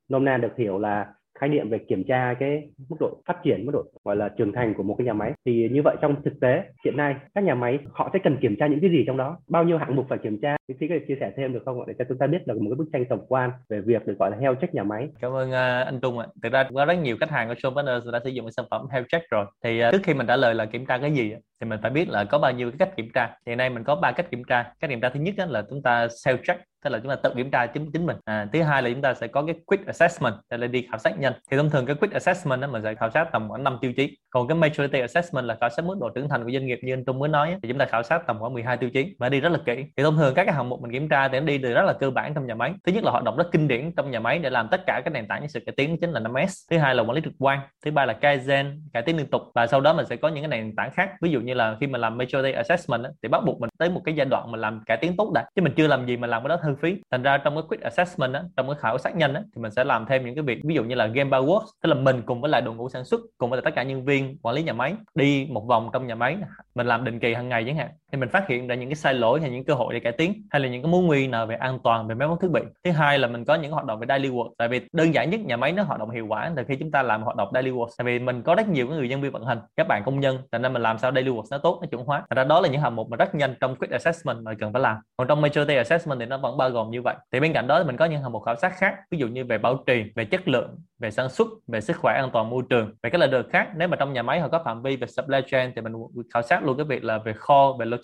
Nôm 0.08 0.24
na 0.24 0.36
được 0.36 0.56
hiểu 0.56 0.78
là 0.78 1.14
khái 1.38 1.48
niệm 1.48 1.70
về 1.70 1.78
kiểm 1.88 2.04
tra 2.04 2.34
cái 2.40 2.68
mức 2.88 2.96
độ 3.00 3.22
phát 3.26 3.36
triển 3.42 3.66
mức 3.66 3.72
độ 3.72 3.84
gọi 4.04 4.16
là 4.16 4.28
trưởng 4.28 4.52
thành 4.52 4.74
của 4.74 4.82
một 4.82 4.94
cái 4.98 5.04
nhà 5.04 5.12
máy. 5.12 5.32
Thì 5.46 5.68
như 5.72 5.80
vậy 5.84 5.96
trong 6.00 6.22
thực 6.24 6.40
tế 6.40 6.62
hiện 6.84 6.96
nay 6.96 7.14
các 7.34 7.44
nhà 7.44 7.54
máy 7.54 7.78
họ 7.92 8.10
sẽ 8.12 8.18
cần 8.24 8.36
kiểm 8.40 8.56
tra 8.56 8.66
những 8.66 8.80
cái 8.80 8.90
gì 8.90 9.04
trong 9.06 9.16
đó? 9.16 9.38
Bao 9.48 9.64
nhiêu 9.64 9.78
hạng 9.78 9.96
mục 9.96 10.06
phải 10.08 10.18
kiểm 10.22 10.40
tra? 10.40 10.56
Thì 10.68 10.88
có 10.88 10.94
thể 10.94 11.04
chia 11.08 11.16
sẻ 11.20 11.32
thêm 11.36 11.52
được 11.52 11.62
không 11.64 11.86
để 11.86 11.94
cho 11.98 12.04
chúng 12.08 12.18
ta 12.18 12.26
biết 12.26 12.46
được 12.46 12.60
một 12.60 12.70
cái 12.70 12.76
bức 12.76 12.88
tranh 12.92 13.04
tổng 13.04 13.26
quan 13.28 13.50
về 13.68 13.80
việc 13.80 14.06
được 14.06 14.18
gọi 14.18 14.30
là 14.30 14.36
health 14.36 14.60
check 14.60 14.74
nhà 14.74 14.82
máy. 14.82 15.08
Cảm 15.20 15.32
ơn 15.32 15.48
uh, 15.48 15.86
anh 15.86 16.00
Trung 16.02 16.18
ạ. 16.18 16.26
Thực 16.42 16.52
ra 16.52 16.68
có 16.74 16.84
rất 16.84 16.94
nhiều 16.94 17.16
khách 17.20 17.30
hàng 17.30 17.48
của 17.48 17.54
Showpreneur 17.54 18.10
đã 18.12 18.20
sử 18.24 18.30
dụng 18.30 18.46
cái 18.46 18.52
sản 18.52 18.66
phẩm 18.70 18.86
health 18.90 19.08
check 19.08 19.30
rồi. 19.30 19.46
Thì 19.64 19.82
uh, 19.84 19.92
trước 19.92 20.00
khi 20.04 20.14
mình 20.14 20.26
trả 20.26 20.36
lời 20.36 20.54
là 20.54 20.66
kiểm 20.66 20.86
tra 20.86 20.98
cái 20.98 21.12
gì 21.12 21.34
thì 21.60 21.68
mình 21.68 21.78
phải 21.82 21.90
biết 21.90 22.08
là 22.08 22.24
có 22.24 22.38
bao 22.38 22.52
nhiêu 22.52 22.70
cái 22.70 22.78
cách 22.78 22.96
kiểm 22.96 23.08
tra. 23.14 23.36
Hiện 23.46 23.58
nay 23.58 23.70
mình 23.70 23.84
có 23.84 23.96
ba 23.96 24.12
cách 24.12 24.30
kiểm 24.30 24.44
tra. 24.44 24.72
Cách 24.80 24.90
kiểm 24.90 25.00
tra 25.00 25.08
thứ 25.08 25.20
nhất 25.20 25.34
là 25.48 25.62
chúng 25.70 25.82
ta 25.82 26.06
self 26.06 26.36
check 26.46 26.60
tức 26.84 26.90
là 26.90 26.98
chúng 26.98 27.08
ta 27.08 27.16
tự 27.16 27.32
kiểm 27.36 27.50
tra 27.50 27.66
chính 27.66 27.90
chính 27.92 28.06
mình. 28.06 28.16
À, 28.24 28.48
thứ 28.52 28.62
hai 28.62 28.82
là 28.82 28.90
chúng 28.90 29.02
ta 29.02 29.14
sẽ 29.14 29.26
có 29.26 29.42
cái 29.42 29.54
quick 29.66 29.86
assessment 29.86 30.34
tức 30.50 30.56
là 30.56 30.66
đi 30.66 30.86
khảo 30.90 30.98
sát 30.98 31.18
nhanh. 31.18 31.32
Thì 31.50 31.56
thông 31.56 31.70
thường 31.70 31.86
cái 31.86 31.96
quick 31.96 32.14
assessment 32.14 32.60
đó 32.60 32.66
mình 32.66 32.82
sẽ 32.82 32.94
khảo 32.94 33.10
sát 33.10 33.28
tầm 33.32 33.48
khoảng 33.48 33.64
5 33.64 33.78
tiêu 33.80 33.92
chí. 33.92 34.18
Còn 34.30 34.48
cái 34.48 34.56
maturity 34.56 35.00
assessment 35.00 35.46
là 35.46 35.56
khảo 35.60 35.68
sát 35.68 35.84
mức 35.84 35.96
độ 36.00 36.08
trưởng 36.08 36.28
thành 36.28 36.44
của 36.44 36.50
doanh 36.50 36.66
nghiệp 36.66 36.78
như 36.82 36.92
anh 36.92 37.04
Trung 37.04 37.18
mới 37.18 37.28
nói 37.28 37.56
thì 37.62 37.68
chúng 37.68 37.78
ta 37.78 37.84
khảo 37.84 38.02
sát 38.02 38.26
tầm 38.26 38.38
khoảng 38.38 38.54
12 38.54 38.76
tiêu 38.76 38.90
chí 38.90 39.16
và 39.18 39.28
đi 39.28 39.40
rất 39.40 39.52
là 39.52 39.58
kỹ. 39.66 39.84
Thì 39.96 40.02
thông 40.02 40.16
thường 40.16 40.34
các 40.34 40.44
cái 40.44 40.54
hạng 40.54 40.68
mục 40.68 40.80
mình 40.82 40.92
kiểm 40.92 41.08
tra 41.08 41.28
thì 41.28 41.40
nó 41.40 41.46
đi 41.46 41.58
từ 41.58 41.74
rất 41.74 41.82
là 41.84 41.92
cơ 41.92 42.10
bản 42.10 42.34
trong 42.34 42.46
nhà 42.46 42.54
máy. 42.54 42.72
Thứ 42.86 42.92
nhất 42.92 43.04
là 43.04 43.10
hoạt 43.10 43.24
động 43.24 43.36
rất 43.36 43.48
kinh 43.52 43.68
điển 43.68 43.92
trong 43.96 44.10
nhà 44.10 44.20
máy 44.20 44.38
để 44.38 44.50
làm 44.50 44.68
tất 44.70 44.86
cả 44.86 45.00
các 45.04 45.10
nền 45.10 45.28
tảng 45.28 45.42
như 45.42 45.48
sự 45.48 45.60
cải 45.66 45.74
tiến 45.76 45.96
chính 46.00 46.10
là 46.10 46.20
5S 46.20 46.66
thứ 46.70 46.78
hai 46.78 46.94
là 46.94 47.02
quản 47.02 47.10
lý 47.10 47.20
trực 47.24 47.32
quan. 47.38 47.60
Thứ 47.84 47.90
ba 47.90 48.06
là 48.06 48.18
kaizen 48.20 48.78
cải 48.92 49.02
tiến 49.02 49.16
liên 49.16 49.26
tục. 49.26 49.42
Và 49.54 49.66
sau 49.66 49.80
đó 49.80 49.92
mình 49.92 50.06
sẽ 50.06 50.16
có 50.16 50.28
những 50.28 50.42
cái 50.42 50.48
nền 50.48 50.76
tảng 50.76 50.90
khác. 50.90 51.10
Ví 51.22 51.30
dụ 51.30 51.40
như 51.40 51.54
là 51.54 51.76
khi 51.80 51.86
mà 51.86 51.98
làm 51.98 52.18
maturity 52.18 52.52
assessment 52.52 53.02
thì 53.22 53.28
bắt 53.28 53.42
buộc 53.46 53.60
mình 53.60 53.70
tới 53.78 53.90
một 53.90 54.00
cái 54.04 54.14
giai 54.14 54.26
đoạn 54.30 54.50
mình 54.50 54.60
làm 54.60 54.80
cải 54.86 54.96
tiến 54.96 55.16
tốt 55.16 55.32
đã. 55.34 55.44
Chứ 55.56 55.62
mình 55.62 55.72
chưa 55.76 55.86
làm 55.86 56.06
gì 56.06 56.16
mà 56.16 56.26
làm 56.26 56.42
cái 56.42 56.48
đó 56.48 56.56
hơi 56.72 56.92
phí. 56.94 57.00
Thành 57.10 57.22
ra 57.22 57.38
trong 57.38 57.54
cái 57.54 57.62
quick 57.68 57.82
assessment 57.82 58.34
á, 58.34 58.42
trong 58.56 58.66
cái 58.66 58.76
khảo 58.80 58.98
sát 58.98 59.16
nhanh 59.16 59.34
á, 59.34 59.42
thì 59.54 59.62
mình 59.62 59.72
sẽ 59.72 59.84
làm 59.84 60.06
thêm 60.06 60.24
những 60.26 60.34
cái 60.34 60.42
việc 60.42 60.60
ví 60.64 60.74
dụ 60.74 60.84
như 60.84 60.94
là 60.94 61.06
game 61.06 61.30
bar 61.30 61.44
work 61.44 61.64
tức 61.82 61.88
là 61.88 61.94
mình 61.94 62.22
cùng 62.26 62.40
với 62.40 62.50
lại 62.50 62.60
đội 62.60 62.74
ngũ 62.74 62.88
sản 62.88 63.04
xuất 63.04 63.20
cùng 63.38 63.50
với 63.50 63.56
lại 63.56 63.62
tất 63.64 63.74
cả 63.74 63.82
nhân 63.82 64.04
viên 64.04 64.38
quản 64.42 64.54
lý 64.54 64.62
nhà 64.62 64.72
máy 64.72 64.94
đi 65.14 65.46
một 65.50 65.66
vòng 65.68 65.90
trong 65.92 66.06
nhà 66.06 66.14
máy 66.14 66.38
mình 66.74 66.86
làm 66.86 67.04
định 67.04 67.20
kỳ 67.20 67.34
hàng 67.34 67.48
ngày 67.48 67.64
chẳng 67.66 67.76
hạn 67.76 67.90
thì 68.12 68.18
mình 68.18 68.28
phát 68.28 68.48
hiện 68.48 68.66
ra 68.66 68.74
những 68.74 68.88
cái 68.88 68.96
sai 68.96 69.14
lỗi 69.14 69.40
hay 69.40 69.50
những 69.50 69.64
cơ 69.64 69.74
hội 69.74 69.94
để 69.94 70.00
cải 70.00 70.12
tiến, 70.12 70.46
hay 70.50 70.60
là 70.60 70.68
những 70.68 70.82
cái 70.82 70.92
mối 70.92 71.02
nguy 71.02 71.26
nào 71.26 71.46
về 71.46 71.54
an 71.54 71.78
toàn, 71.84 72.08
về 72.08 72.14
máy 72.14 72.28
móc 72.28 72.40
thiết 72.40 72.50
bị. 72.50 72.60
Thứ 72.84 72.90
hai 72.90 73.18
là 73.18 73.28
mình 73.28 73.44
có 73.44 73.54
những 73.54 73.72
hoạt 73.72 73.84
động 73.84 74.00
về 74.00 74.06
daily 74.08 74.28
work, 74.28 74.50
tại 74.58 74.68
vì 74.68 74.80
đơn 74.92 75.14
giản 75.14 75.30
nhất 75.30 75.40
nhà 75.40 75.56
máy 75.56 75.72
nó 75.72 75.82
hoạt 75.82 76.00
động 76.00 76.10
hiệu 76.10 76.26
quả 76.26 76.52
là 76.56 76.62
khi 76.68 76.76
chúng 76.76 76.90
ta 76.90 77.02
làm 77.02 77.22
hoạt 77.22 77.36
động 77.36 77.48
daily 77.54 77.70
work, 77.70 77.88
tại 77.98 78.04
vì 78.04 78.18
mình 78.18 78.42
có 78.42 78.54
rất 78.54 78.68
nhiều 78.68 78.88
người 78.88 79.08
nhân 79.08 79.20
viên 79.20 79.32
vận 79.32 79.44
hành, 79.44 79.58
các 79.76 79.88
bạn 79.88 80.02
công 80.04 80.20
nhân 80.20 80.38
cho 80.52 80.58
nên 80.58 80.72
mình 80.72 80.82
làm 80.82 80.98
sao 80.98 81.12
daily 81.12 81.30
work 81.30 81.44
nó 81.50 81.58
tốt, 81.58 81.78
nó 81.80 81.86
chuẩn 81.86 82.04
hóa. 82.04 82.22
Thành 82.30 82.36
ra 82.36 82.44
đó 82.44 82.60
là 82.60 82.68
những 82.68 82.80
hạng 82.80 82.96
mục 82.96 83.08
mà 83.10 83.16
rất 83.16 83.34
nhanh 83.34 83.54
trong 83.60 83.76
quick 83.76 83.92
assessment 83.92 84.38
mà 84.42 84.54
cần 84.60 84.72
phải 84.72 84.82
làm. 84.82 84.96
Còn 85.16 85.28
trong 85.28 85.40
maturity 85.40 85.76
assessment 85.76 86.20
thì 86.20 86.26
nó 86.26 86.38
vẫn 86.38 86.56
bao 86.56 86.70
gồm 86.70 86.90
như 86.90 87.02
vậy. 87.02 87.14
Thì 87.32 87.40
bên 87.40 87.52
cạnh 87.52 87.66
đó 87.66 87.78
thì 87.78 87.86
mình 87.86 87.96
có 87.96 88.04
những 88.04 88.22
hạng 88.22 88.32
mục 88.32 88.42
khảo 88.42 88.56
sát 88.56 88.72
khác, 88.76 88.94
ví 89.10 89.18
dụ 89.18 89.28
như 89.28 89.44
về 89.44 89.58
bảo 89.58 89.84
trì, 89.86 90.04
về 90.16 90.24
chất 90.24 90.48
lượng, 90.48 90.78
về 91.00 91.10
sản 91.10 91.28
xuất, 91.28 91.48
về 91.68 91.80
sức 91.80 91.96
khỏe 91.96 92.14
an 92.14 92.30
toàn 92.32 92.50
môi 92.50 92.62
trường. 92.70 92.92
Về 93.02 93.10
các 93.10 93.20
lĩnh 93.20 93.30
vực 93.30 93.46
khác, 93.52 93.68
nếu 93.76 93.88
mà 93.88 93.96
trong 93.96 94.12
nhà 94.12 94.22
máy 94.22 94.40
họ 94.40 94.48
có 94.48 94.62
phạm 94.64 94.82
vi 94.82 94.96
về 94.96 95.06
supply 95.06 95.38
chain 95.46 95.72
thì 95.76 95.82
mình 95.82 95.92
khảo 96.34 96.42
sát 96.42 96.64
luôn 96.64 96.76
cái 96.76 96.86
việc 96.86 97.04
là 97.04 97.18
về 97.18 97.32
kho, 97.32 97.76
về 97.78 97.86
logistics 97.86 98.01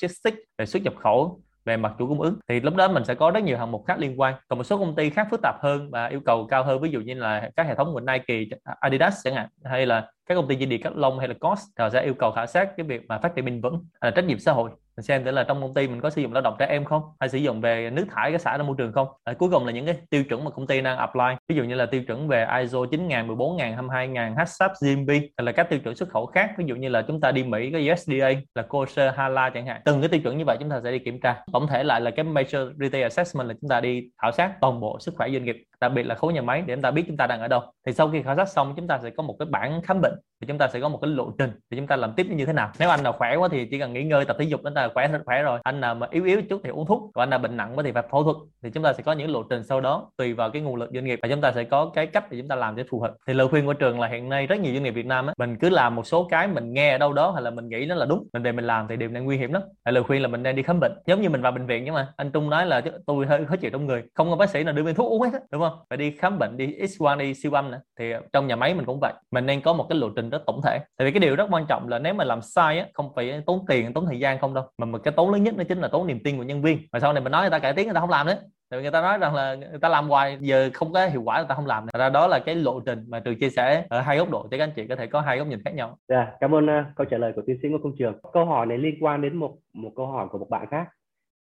về 0.59 0.67
xuất 0.67 0.83
nhập 0.83 0.95
khẩu, 0.97 1.41
về 1.65 1.77
mặt 1.77 1.93
chuỗi 1.99 2.09
cung 2.09 2.21
ứng, 2.21 2.39
thì 2.49 2.61
lúc 2.61 2.75
đó 2.75 2.89
mình 2.89 3.05
sẽ 3.05 3.15
có 3.15 3.31
rất 3.31 3.43
nhiều 3.43 3.59
hạng 3.59 3.73
mục 3.73 3.85
khác 3.87 3.99
liên 3.99 4.21
quan. 4.21 4.35
Còn 4.49 4.59
một 4.59 4.65
số 4.65 4.79
công 4.79 4.95
ty 4.95 5.11
khác 5.11 5.27
phức 5.31 5.41
tạp 5.43 5.55
hơn 5.63 5.91
và 5.91 6.07
yêu 6.07 6.21
cầu 6.25 6.47
cao 6.47 6.65
hơn, 6.65 6.81
ví 6.81 6.91
dụ 6.91 7.01
như 7.01 7.15
là 7.15 7.51
các 7.57 7.67
hệ 7.67 7.75
thống 7.75 7.93
của 7.93 8.01
Nike, 8.01 8.57
Adidas 8.81 9.21
chẳng 9.25 9.35
hạn, 9.35 9.49
hay 9.65 9.87
là 9.87 10.11
các 10.27 10.35
công 10.35 10.49
ty 10.49 10.57
như 10.57 10.67
Decathlon 10.71 11.19
hay 11.19 11.29
là 11.29 11.35
Cost 11.41 11.63
họ 11.79 11.91
sẽ 11.91 12.03
yêu 12.03 12.15
cầu 12.15 12.31
khảo 12.31 12.47
sát 12.47 12.69
cái 12.77 12.87
việc 12.87 13.03
mà 13.09 13.19
phát 13.19 13.35
triển 13.35 13.45
bền 13.45 13.61
vững 13.61 13.85
là 14.01 14.11
trách 14.11 14.25
nhiệm 14.25 14.39
xã 14.39 14.53
hội 14.53 14.71
mình 14.99 15.03
xem 15.03 15.25
thử 15.25 15.31
là 15.31 15.45
trong 15.45 15.61
công 15.61 15.75
ty 15.75 15.89
mình 15.89 16.01
có 16.01 16.11
sử 16.11 16.23
dụng 16.23 16.33
lao 16.33 16.43
động 16.43 16.57
trẻ 16.59 16.67
em 16.67 16.85
không? 16.85 17.03
Hay 17.21 17.29
sử 17.29 17.39
dụng 17.39 17.61
về 17.61 17.91
nước 17.91 18.05
thải 18.11 18.31
cái 18.31 18.39
xả 18.39 18.59
ra 18.59 18.65
môi 18.65 18.77
trường 18.79 18.93
không? 18.93 19.09
À, 19.25 19.33
cuối 19.33 19.51
cùng 19.51 19.67
là 19.67 19.73
những 19.73 19.87
cái 19.87 19.97
tiêu 20.11 20.25
chuẩn 20.25 20.45
mà 20.45 20.51
công 20.51 20.67
ty 20.67 20.81
đang 20.81 20.99
apply. 20.99 21.25
Ví 21.49 21.57
dụ 21.57 21.65
như 21.65 21.75
là 21.75 21.87
tiêu 21.87 22.03
chuẩn 22.05 22.29
về 22.29 22.47
ISO 22.61 22.79
9000 22.91 23.29
14000 23.29 23.73
22000 23.73 24.35
HACCP 24.37 24.73
GMP 24.81 25.09
hay 25.09 25.45
là 25.45 25.53
các 25.53 25.71
tiêu 25.71 25.79
chuẩn 25.79 25.97
xuất 25.97 26.09
khẩu 26.09 26.27
khác. 26.27 26.51
Ví 26.59 26.65
dụ 26.69 26.77
như 26.77 26.89
là 26.89 27.03
chúng 27.03 27.21
ta 27.21 27.33
đi 27.33 27.43
Mỹ 27.43 27.71
có 27.73 27.79
USDA 27.93 28.31
là 28.55 28.63
kosher 28.63 29.15
halal 29.15 29.53
chẳng 29.55 29.67
hạn. 29.67 29.81
Từng 29.85 30.01
cái 30.01 30.09
tiêu 30.09 30.21
chuẩn 30.21 30.39
như 30.39 30.45
vậy 30.45 30.57
chúng 30.61 30.71
ta 30.71 30.81
sẽ 30.85 30.93
đi 30.93 30.99
kiểm 30.99 31.21
tra. 31.21 31.37
Tổng 31.53 31.67
thể 31.67 31.85
lại 31.85 32.01
là 32.01 32.11
cái 32.11 32.25
major 32.25 32.73
retail 32.79 33.03
assessment 33.03 33.49
là 33.49 33.55
chúng 33.61 33.69
ta 33.69 33.81
đi 33.81 34.11
khảo 34.23 34.33
sát 34.33 34.53
toàn 34.61 34.81
bộ 34.81 34.99
sức 35.01 35.15
khỏe 35.17 35.29
doanh 35.31 35.45
nghiệp 35.45 35.57
đặc 35.81 35.93
biệt 35.95 36.03
là 36.03 36.15
khối 36.15 36.33
nhà 36.33 36.43
máy 36.43 36.63
để 36.67 36.75
chúng 36.75 36.83
ta 36.83 36.91
biết 36.91 37.05
chúng 37.07 37.17
ta 37.17 37.27
đang 37.27 37.41
ở 37.41 37.49
đâu. 37.49 37.61
Thì 37.87 37.93
sau 37.93 38.11
khi 38.11 38.23
khảo 38.23 38.37
sát 38.37 38.49
xong, 38.49 38.75
chúng 38.77 38.87
ta 38.87 38.99
sẽ 39.03 39.11
có 39.11 39.23
một 39.23 39.37
cái 39.39 39.47
bản 39.51 39.83
khám 39.83 40.01
bệnh 40.01 40.15
thì 40.41 40.47
chúng 40.47 40.59
ta 40.59 40.69
sẽ 40.69 40.81
có 40.81 40.89
một 40.89 40.99
cái 41.03 41.11
lộ 41.11 41.31
trình 41.39 41.51
thì 41.71 41.77
chúng 41.77 41.87
ta 41.87 41.97
làm 41.97 42.13
tiếp 42.13 42.27
như 42.31 42.47
thế 42.47 42.53
nào. 42.53 42.71
Nếu 42.79 42.89
anh 42.89 43.03
nào 43.03 43.13
khỏe 43.13 43.37
quá 43.37 43.49
thì 43.53 43.67
chỉ 43.71 43.79
cần 43.79 43.93
nghỉ 43.93 44.05
ngơi, 44.05 44.25
tập 44.25 44.37
thể 44.39 44.45
dục 44.45 44.61
chúng 44.65 44.75
ta 44.75 44.89
khỏe 44.95 45.09
khỏe 45.25 45.43
rồi. 45.43 45.61
Anh 45.63 45.81
nào 45.81 45.95
mà 45.95 46.07
yếu 46.11 46.25
yếu 46.25 46.43
chút 46.43 46.61
thì 46.65 46.71
uống 46.71 46.87
thuốc, 46.87 47.11
còn 47.15 47.23
anh 47.23 47.31
nào 47.31 47.39
bệnh 47.39 47.57
nặng 47.57 47.73
quá 47.77 47.83
thì 47.83 47.93
phải 47.93 48.03
phẫu 48.11 48.25
thuật. 48.25 48.37
Thì 48.63 48.71
chúng 48.71 48.83
ta 48.83 48.93
sẽ 48.93 49.03
có 49.03 49.13
những 49.13 49.31
lộ 49.31 49.43
trình 49.43 49.65
sau 49.65 49.81
đó, 49.81 50.11
tùy 50.17 50.35
vào 50.35 50.51
cái 50.51 50.63
nguồn 50.63 50.77
lực 50.77 50.91
doanh 50.95 51.05
nghiệp. 51.05 51.19
Và 51.23 51.29
chúng 51.29 51.41
ta 51.41 51.53
sẽ 51.53 51.65
có 51.65 51.91
cái 51.95 52.07
cách 52.07 52.31
để 52.31 52.39
chúng 52.39 52.49
ta 52.49 52.55
làm 52.55 52.77
cho 52.77 52.83
phù 52.91 53.01
hợp. 53.01 53.15
Thì 53.27 53.35
lời 53.35 53.49
khuyên 53.49 53.67
của 53.67 53.73
trường 53.73 54.01
là 54.01 54.09
hiện 54.09 54.29
nay 54.29 54.47
rất 54.47 54.61
nhiều 54.61 54.73
doanh 54.73 54.83
nghiệp 54.83 54.91
Việt 54.91 55.07
Nam 55.07 55.27
á, 55.27 55.35
mình 55.39 55.57
cứ 55.61 55.69
làm 55.69 55.95
một 55.95 56.07
số 56.07 56.27
cái 56.31 56.49
mình 56.49 56.73
nghe 56.73 56.93
ở 56.93 56.99
đâu 56.99 57.13
đó 57.13 57.31
hay 57.31 57.43
là 57.43 57.51
mình 57.51 57.69
nghĩ 57.69 57.87
nó 57.87 57.95
là 57.95 58.07
đúng, 58.07 58.27
mình 58.33 58.43
về 58.43 58.53
mình 58.53 58.65
làm 58.65 58.89
thì 58.89 58.97
điều 58.97 59.09
này 59.09 59.23
nguy 59.23 59.37
hiểm 59.37 59.53
lắm. 59.53 59.63
Lời 59.85 60.03
khuyên 60.03 60.23
là 60.23 60.29
mình 60.29 60.43
nên 60.43 60.57
đi 60.57 60.63
khám 60.63 60.81
bệnh. 60.81 60.93
Giống 61.07 61.23
như 61.23 61.31
mình 61.31 61.43
vào 61.43 61.53
bệnh 61.53 61.67
viện 61.67 61.85
nhưng 61.85 61.95
mà 61.95 62.13
anh 62.17 62.31
Trung 62.31 62.51
nói 62.51 62.67
là 62.67 62.83
tôi 63.07 63.27
hơi 63.27 63.47
khó 63.47 63.57
chịu 63.57 63.71
trong 63.71 63.87
người. 63.87 64.03
Không 64.15 64.31
có 64.31 64.37
bác 64.37 64.51
sĩ 64.51 64.65
nào 64.65 64.75
đưa 64.75 64.83
viên 64.83 64.95
thuốc 64.95 65.13
uống 65.13 65.23
hết 65.23 65.43
đúng 65.51 65.63
không? 65.63 65.68
Phải 65.91 65.97
đi 65.97 66.11
khám 66.11 66.39
bệnh 66.39 66.57
đi 66.57 66.87
x 66.87 66.99
quang 66.99 67.19
đi 67.19 67.35
siêu 67.35 67.53
âm 67.53 67.71
nữa 67.71 67.81
thì 67.99 68.13
trong 68.33 68.47
nhà 68.47 68.57
máy 68.57 68.75
mình 68.75 68.85
cũng 68.85 68.99
vậy. 69.01 69.13
Mình 69.31 69.47
nên 69.47 69.61
có 69.61 69.73
một 69.73 69.87
cái 69.89 69.99
lộ 69.99 70.09
trình 70.17 70.31
rất 70.31 70.43
tổng 70.47 70.61
thể. 70.65 70.79
Tại 70.97 71.07
vì 71.07 71.13
cái 71.13 71.21
điều 71.21 71.37
rất 71.37 71.47
quan 71.51 71.67
trọng 71.69 71.89
là 71.89 71.99
nếu 71.99 72.15
mà 72.15 72.25
làm 72.25 72.43
sai 72.43 72.79
á 72.79 72.87
không 72.95 73.13
phải 73.17 73.43
tốn 73.47 73.65
tiền 73.69 73.93
tốn 73.93 74.07
thời 74.07 74.19
gian 74.19 74.39
không 74.39 74.55
đâu. 74.55 74.65
Mà 74.79 74.87
một 74.87 74.99
cái 75.05 75.13
tốn 75.17 75.33
lớn 75.33 75.43
nhất 75.43 75.55
nó 75.57 75.65
chính 75.65 75.79
là 75.79 75.89
tốn 75.89 76.07
niềm 76.07 76.21
tin 76.25 76.37
của 76.37 76.43
nhân 76.43 76.63
viên. 76.63 76.79
Mà 76.93 77.01
sau 77.01 77.13
này 77.13 77.23
mình 77.23 77.33
nói 77.33 77.43
người 77.43 77.51
ta 77.51 77.59
cải 77.59 77.73
tiến 77.73 77.87
người 77.87 77.95
ta 77.95 78.01
không 78.01 78.11
làm 78.11 78.27
nữa. 78.27 78.39
Tại 78.71 78.81
vì 78.81 78.83
người 78.83 78.91
ta 78.91 79.03
nói 79.03 79.19
rằng 79.19 79.35
là 79.35 79.55
người 79.55 79.79
ta 79.81 79.89
làm 79.89 80.09
hoài 80.09 80.39
giờ 80.41 80.71
không 80.75 80.93
có 80.93 81.07
hiệu 81.07 81.23
quả 81.23 81.39
người 81.39 81.47
ta 81.49 81.55
không 81.55 81.67
làm 81.67 81.87
ra 81.99 82.09
đó 82.09 82.27
là 82.27 82.39
cái 82.39 82.55
lộ 82.55 82.81
trình 82.81 83.05
mà 83.09 83.21
trường 83.21 83.39
chia 83.39 83.51
sẻ 83.51 83.85
ở 83.89 84.01
hai 84.01 84.19
góc 84.19 84.31
độ 84.31 84.49
để 84.51 84.59
các 84.59 84.65
anh 84.65 84.73
chị 84.77 84.87
có 84.87 84.97
thể 84.97 85.07
có 85.07 85.21
hai 85.21 85.39
góc 85.39 85.47
nhìn 85.47 85.63
khác 85.65 85.75
nhau. 85.75 85.99
Dạ, 86.09 86.17
yeah, 86.17 86.29
cảm 86.41 86.55
ơn 86.55 86.65
uh, 86.65 86.87
câu 86.97 87.05
trả 87.11 87.19
lời 87.19 87.33
của 87.37 87.43
tiến 87.47 87.59
sĩ 87.63 87.69
Ngô 87.69 87.79
Công 87.83 87.93
Trường. 87.99 88.19
Câu 88.33 88.45
hỏi 88.45 88.67
này 88.67 88.79
liên 88.79 88.95
quan 89.01 89.23
đến 89.23 89.37
một 89.37 89.57
một 89.75 89.93
câu 89.97 90.07
hỏi 90.07 90.29
của 90.31 90.39
một 90.39 90.51
bạn 90.51 90.67
khác. 90.71 90.87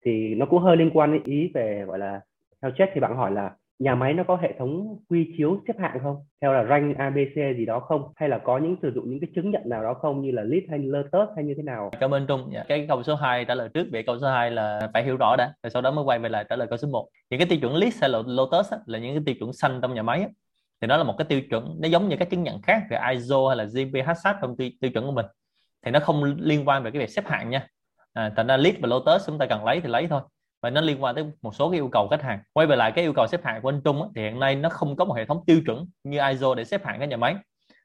Thì 0.06 0.36
nó 0.36 0.46
cũng 0.46 0.64
hơi 0.64 0.78
liên 0.78 0.92
quan 0.94 1.14
đến 1.14 1.24
ý 1.24 1.52
về 1.54 1.84
gọi 1.88 2.00
là 2.00 2.22
theo 2.62 2.72
chết 2.78 2.86
thì 2.94 3.02
bạn 3.02 3.16
hỏi 3.16 3.32
là 3.32 3.52
nhà 3.80 3.96
máy 3.96 4.14
nó 4.14 4.24
có 4.28 4.36
hệ 4.36 4.54
thống 4.60 4.98
quy 5.10 5.34
chiếu 5.38 5.60
xếp 5.68 5.74
hạng 5.80 6.00
không? 6.04 6.16
Theo 6.42 6.54
là 6.54 6.66
rank 6.70 6.98
ABC 6.98 7.58
gì 7.58 7.66
đó 7.66 7.80
không? 7.80 8.02
Hay 8.16 8.30
là 8.30 8.38
có 8.38 8.58
những 8.58 8.76
sử 8.82 8.92
dụng 8.96 9.10
những 9.10 9.20
cái 9.20 9.30
chứng 9.36 9.52
nhận 9.52 9.62
nào 9.66 9.84
đó 9.84 9.94
không? 9.94 10.22
Như 10.22 10.32
là 10.32 10.44
Lead 10.44 10.64
hay 10.70 10.80
Lotus 10.80 11.30
hay 11.36 11.46
như 11.46 11.54
thế 11.58 11.64
nào? 11.64 11.92
Cảm 12.00 12.14
ơn 12.14 12.28
Trung. 12.28 12.50
Dạ, 12.54 12.64
cái 12.68 12.86
câu 12.90 13.04
số 13.04 13.16
2 13.16 13.46
trả 13.46 13.56
lời 13.56 13.70
trước 13.74 13.88
về 13.92 14.04
câu 14.04 14.20
số 14.20 14.28
2 14.28 14.52
là 14.52 14.90
phải 14.94 15.04
hiểu 15.04 15.18
rõ 15.18 15.36
đã. 15.36 15.54
Rồi 15.64 15.70
sau 15.70 15.82
đó 15.82 15.92
mới 15.92 16.04
quay 16.04 16.20
về 16.20 16.30
lại 16.30 16.46
trả 16.50 16.56
lời 16.56 16.68
câu 16.68 16.78
số 16.78 16.88
1 16.88 17.08
những 17.30 17.40
cái 17.40 17.48
tiêu 17.50 17.60
chuẩn 17.60 17.76
Lead 17.76 17.94
hay 18.02 18.10
là 18.10 18.22
Lotus 18.28 18.72
á, 18.72 18.78
là 18.86 19.00
những 19.00 19.16
cái 19.16 19.24
tiêu 19.26 19.36
chuẩn 19.40 19.54
xanh 19.54 19.80
trong 19.82 19.94
nhà 19.94 20.04
máy 20.04 20.22
á. 20.22 20.28
thì 20.82 20.88
đó 20.88 20.98
là 20.98 21.04
một 21.04 21.16
cái 21.18 21.26
tiêu 21.26 21.42
chuẩn 21.50 21.78
nó 21.82 21.88
giống 21.88 22.10
như 22.10 22.16
các 22.20 22.30
chứng 22.30 22.44
nhận 22.44 22.62
khác 22.62 22.82
về 22.90 23.00
ISO 23.12 23.48
hay 23.48 23.58
là 23.58 23.64
gphsat 23.64 24.36
trong 24.42 24.58
tiêu, 24.58 24.70
tiêu 24.82 24.92
chuẩn 24.92 25.06
của 25.06 25.12
mình. 25.12 25.26
Thì 25.86 25.92
nó 25.92 26.00
không 26.00 26.24
liên 26.24 26.68
quan 26.68 26.84
về 26.84 26.92
cái 26.92 27.00
việc 27.00 27.10
xếp 27.10 27.26
hạng 27.26 27.50
nha. 27.50 27.68
À, 28.14 28.32
thành 28.36 28.48
ra 28.48 28.58
LEED 28.58 28.76
và 28.82 28.88
Lotus 28.88 29.28
chúng 29.28 29.38
ta 29.38 29.46
cần 29.46 29.66
lấy 29.66 29.82
thì 29.82 29.90
lấy 29.90 30.08
thôi 30.08 30.22
và 30.68 30.72
nó 30.72 30.82
liên 30.82 31.04
quan 31.04 31.16
tới 31.16 31.26
một 31.42 31.56
số 31.56 31.70
cái 31.70 31.78
yêu 31.78 31.90
cầu 31.92 32.08
khách 32.08 32.22
hàng. 32.22 32.40
Quay 32.54 32.68
về 32.68 32.76
lại 32.76 32.92
cái 32.92 33.04
yêu 33.04 33.14
cầu 33.14 33.28
xếp 33.28 33.44
hạng 33.44 33.62
của 33.62 33.70
anh 33.70 33.82
Trung 33.86 34.02
á, 34.02 34.08
thì 34.16 34.22
hiện 34.22 34.40
nay 34.40 34.56
nó 34.56 34.70
không 34.70 34.96
có 34.96 35.06
một 35.06 35.14
hệ 35.14 35.26
thống 35.26 35.44
tiêu 35.46 35.62
chuẩn 35.66 35.86
như 36.04 36.20
ISO 36.30 36.56
để 36.56 36.66
xếp 36.66 36.86
hạng 36.86 37.00
các 37.00 37.06
nhà 37.06 37.18
máy. 37.18 37.36